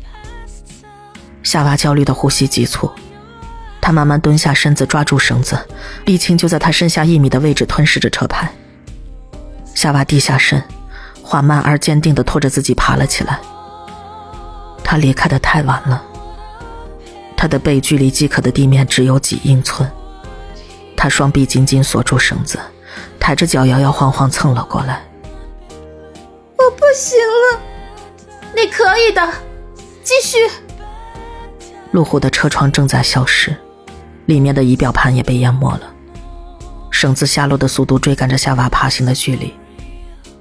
[1.41, 2.91] 夏娃焦虑的呼吸急促。
[3.82, 5.57] 他慢慢蹲下身子，抓住绳子，
[6.05, 8.53] 沥青就在他身下一米的位置吞噬着车牌。
[9.74, 10.63] 夏娃低下身，
[11.24, 13.39] 缓慢而坚定地拖着自己爬了起来。
[14.84, 16.05] 他离开的太晚了，
[17.44, 19.91] 他的背距离饥渴的地面只有几英寸。
[20.96, 22.58] 他双臂紧紧锁住绳子，
[23.20, 25.04] 抬着脚摇摇晃晃蹭了过来。
[26.58, 27.60] 我不行了，
[28.56, 29.30] 你可以的，
[30.06, 30.38] 继续。
[31.91, 33.54] 路虎的车窗正在消失，
[34.28, 35.94] 里面的仪表盘也被淹没了。
[36.91, 39.54] 绳子下落的速度追赶着夏娃爬行的距离，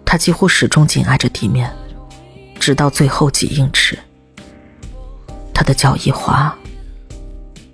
[0.05, 1.69] 他几乎始终紧挨着地面，
[2.61, 3.99] 直到最后几英尺。
[5.53, 6.57] 他的脚一滑，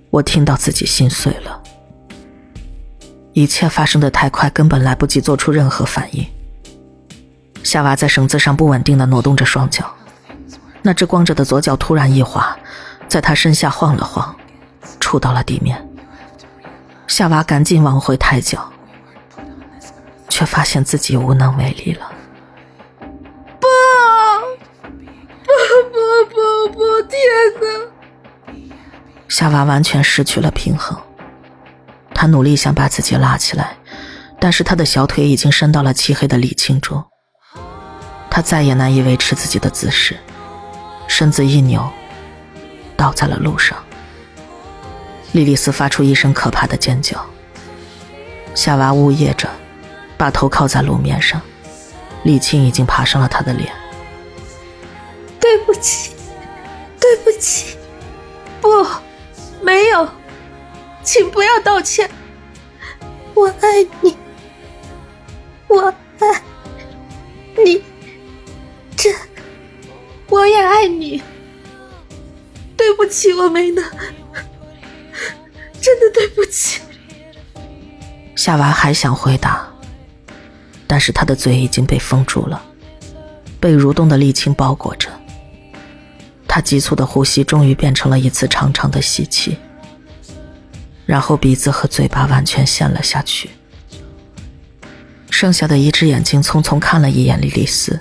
[0.09, 1.61] 我听到自己心碎了。
[3.33, 6.25] 一切发生的太快，根本来不及做出任何反应。
[7.63, 9.93] 夏娃在绳子上不稳定的挪动着双脚，
[10.81, 12.57] 那只光着的左脚突然一滑，
[13.07, 14.35] 在他身下晃了晃，
[14.99, 15.87] 触到了地面。
[17.07, 18.71] 夏娃赶紧往回抬脚，
[20.27, 22.11] 却发现自己无能为力了。
[23.59, 23.67] 不，
[25.43, 25.51] 不
[25.89, 25.95] 不
[26.29, 27.01] 不不！
[27.03, 27.19] 天
[27.61, 27.98] 哪！
[29.29, 30.99] 夏娃完全失去了平衡，
[32.15, 33.77] 他努力想把自己拉起来，
[34.39, 37.05] 但是他的小腿已经伸到了漆黑的沥青中。
[38.31, 40.17] 他再也难以维持自己的姿势，
[41.07, 41.87] 身子一扭，
[42.97, 43.77] 倒在了路上。
[45.31, 47.23] 莉莉丝发出一声可怕的尖叫。
[48.55, 49.47] 夏娃呜咽着，
[50.17, 51.39] 把头靠在路面上，
[52.25, 53.71] 沥青已经爬上了他的脸。
[55.39, 56.08] 对不起，
[61.59, 62.09] 道歉。
[63.33, 64.17] 我爱你，
[65.67, 66.41] 我爱
[67.63, 67.81] 你。
[68.95, 69.09] 这，
[70.27, 71.21] 我也爱你。
[72.75, 73.83] 对不起，我没能，
[75.81, 76.81] 真的对不起。
[78.35, 79.67] 夏娃还想回答，
[80.87, 82.61] 但是他的嘴已经被封住了，
[83.59, 85.09] 被蠕动的沥青包裹着。
[86.47, 89.57] 他急促的呼吸终于变成了一次长长的吸气，
[91.09, 93.49] 然后鼻子和嘴巴完全陷了下去。
[95.31, 97.99] 剩下的一只眼睛匆匆看了一眼莉莉丝。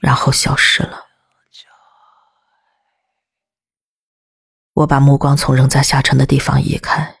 [0.00, 1.06] 然后消失了。
[4.74, 7.16] 我把目光从仍在下沉的地方移开，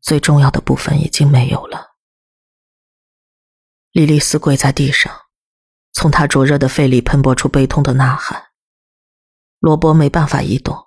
[0.00, 1.94] 最重要的部分已经没有了。
[3.92, 5.16] 莉莉丝跪在地上，
[5.92, 8.46] 从她灼热的肺里喷薄出悲痛的呐喊。
[9.60, 10.85] 罗伯没办法移动，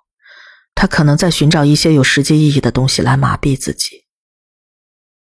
[0.80, 4.06] 他可能在寻找一些有实际意义的东西来麻痹自己。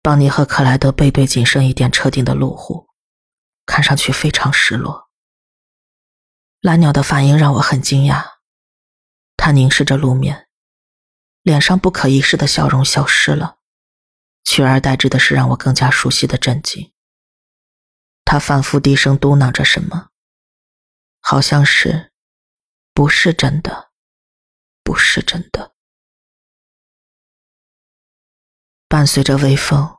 [0.02, 2.90] 邦尼和克莱德背对仅剩一点车顶的路虎，
[3.64, 5.08] 看上去非常失落。
[6.60, 8.22] 蓝鸟的反应让我很惊讶，
[9.38, 10.46] 他凝视着路面，
[11.40, 13.60] 脸上不可一世的笑容消失了，
[14.44, 16.92] 取而代之的是让我更加熟悉的震惊。
[18.26, 20.10] 他反复低声嘟囔着什么，
[21.22, 22.12] 好像是
[22.92, 23.89] “不是真的，
[24.82, 25.74] 不是真的”。
[28.88, 29.98] 伴随着微风，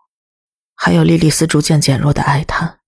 [0.75, 2.81] 还有莉莉丝逐渐减弱的哀叹，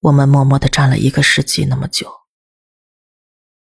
[0.00, 2.22] 我们默默的站了一个世纪那么久。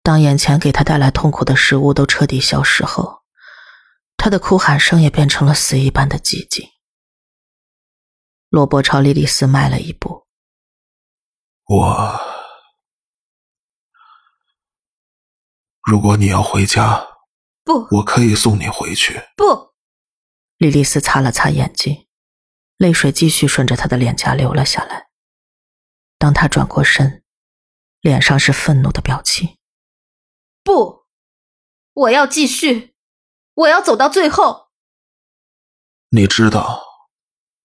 [0.02, 3.24] 当眼前给他带来痛苦的事物都彻底消失后，
[4.16, 6.68] 他的哭喊声也变成了死一般的寂静。
[8.48, 10.26] 罗伯朝莉莉丝迈了一步
[11.66, 12.20] ：“我，
[15.82, 17.06] 如果你要回家，
[17.66, 19.74] 不，我可以送你回去。”不，
[20.56, 22.06] 莉莉丝擦了擦眼睛，
[22.76, 25.08] 泪水继续顺着她的脸颊流了下来。
[26.16, 27.24] 当她转过身，
[28.00, 29.58] 脸上是愤怒的表情。
[30.62, 31.06] 不，
[31.92, 32.94] 我要继续，
[33.54, 34.68] 我要走到最后。
[36.10, 36.84] 你知道，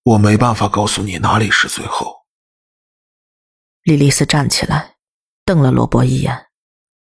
[0.02, 2.26] 我没办法告诉你哪里是最后。
[3.84, 4.97] 莉莉丝站起来，
[5.45, 6.49] 瞪了罗伯一眼，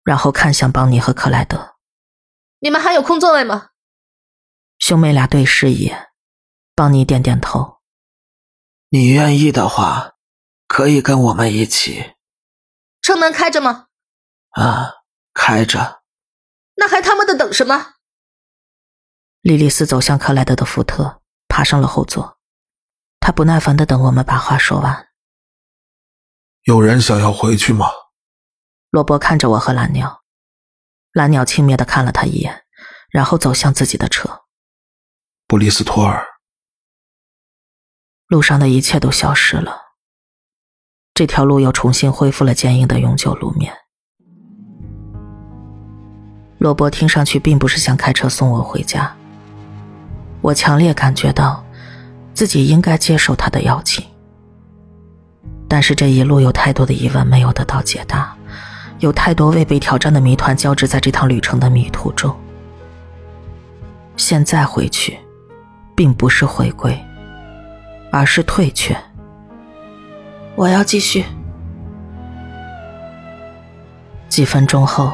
[0.03, 1.74] 然后看向邦尼和克莱德
[2.65, 3.69] ：“你们还有空座位吗？”
[4.79, 6.07] 兄妹俩对视一眼，
[6.73, 7.77] 邦尼点点头
[8.89, 10.13] ：“你愿意的话，
[10.67, 12.15] 可以跟我们一起。”
[13.03, 13.85] 车门开着吗？
[14.49, 14.93] 啊。
[15.31, 16.01] 开着，
[16.75, 17.95] 那还他妈的等什么？
[19.41, 22.39] 莉莉丝走向克莱德的福特，爬上了后座。
[23.19, 25.09] 他不耐烦的等我们把话说完。
[26.63, 27.91] 有人想要回去吗？
[28.89, 30.23] 罗伯看着我和蓝鸟，
[31.15, 32.65] 蓝鸟轻蔑的看了他一眼，
[33.09, 34.41] 然后走向自己的车。
[35.47, 36.27] 布里斯托尔。
[38.27, 39.77] 路上的一切都消失了，
[41.13, 43.73] 这条路又重新恢复了坚硬的永久路面。
[46.57, 49.15] 罗伯听上去并不是想开车送我回家。
[50.41, 51.63] 我强烈感觉到，
[52.33, 54.05] 自己应该接受他的邀请。
[55.69, 58.35] 但是这一路有太多的疑问没有得到解答，
[59.05, 62.35] 有太多未被挑战的谜团交织在这趟旅程的迷途中。
[64.17, 65.19] 现在回去，
[65.95, 66.99] 并不是回归，
[68.11, 68.97] 而是退却。
[70.55, 71.23] 我要继续。
[74.27, 75.13] 几分钟后。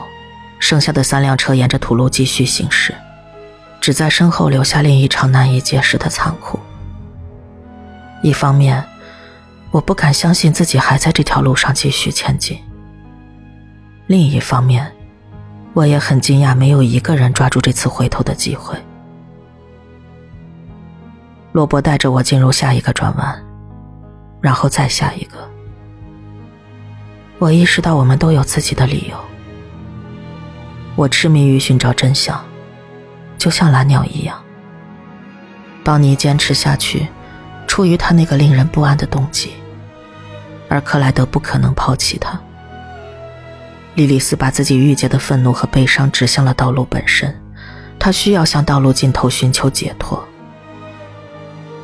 [0.58, 2.94] 剩下的三辆车沿着土路继续行驶，
[3.82, 6.60] 只在身后留下另一场难以解释的残酷。
[8.22, 8.86] 一方面，
[9.72, 12.60] 我不敢相信自己还在这条路上继续前进；
[14.12, 14.92] 另一方面，
[15.72, 18.76] 我也很惊讶没有一个人抓住这次回头的机会。
[21.54, 23.42] 罗伯带着我进入下一个转弯，
[24.42, 25.38] 然后再下一个。
[27.40, 29.16] 我意识到我们都有自己的理由。
[30.98, 32.38] 我痴迷于寻找真相，
[33.38, 34.38] 就像蓝鸟一样。
[35.86, 37.08] 邦尼坚持下去，
[37.66, 39.54] 出于他那个令人不安的动机，
[40.68, 42.38] 而克莱德不可能抛弃他。
[43.96, 47.36] 莉莉丝把自己郁结的愤怒和悲伤指向了道路本身，
[48.00, 50.24] 她需要向道路尽头寻求解脱。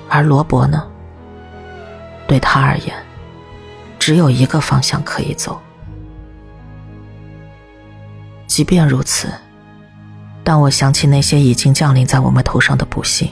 [0.09, 0.87] 而罗伯呢？
[2.27, 2.93] 对他而言，
[3.99, 5.61] 只有一个方向可以走。
[8.47, 9.29] 即便如此，
[10.43, 13.29] 当我想起那些已经降临在我们头上的不幸，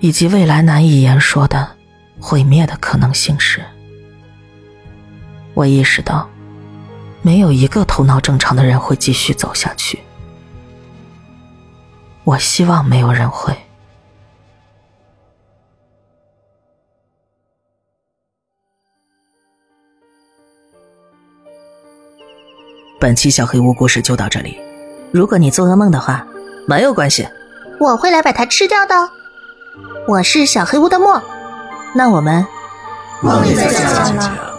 [0.00, 1.70] 以及未来难以言说的
[2.18, 3.62] 毁灭的可能性时，
[5.54, 6.28] 我意识到，
[7.26, 9.98] 没有一个头脑正常的人会继续走下去。
[12.22, 13.52] 我希望没有人会。
[23.00, 24.56] 本期小黑屋故事就到这里。
[25.10, 26.24] 如果你做噩梦的话，
[26.68, 27.26] 没有关系，
[27.80, 28.94] 我会来把它吃掉的。
[30.06, 31.20] 我是小黑屋的墨，
[31.92, 32.46] 那我们
[33.20, 33.82] 梦里再见
[34.14, 34.55] 了。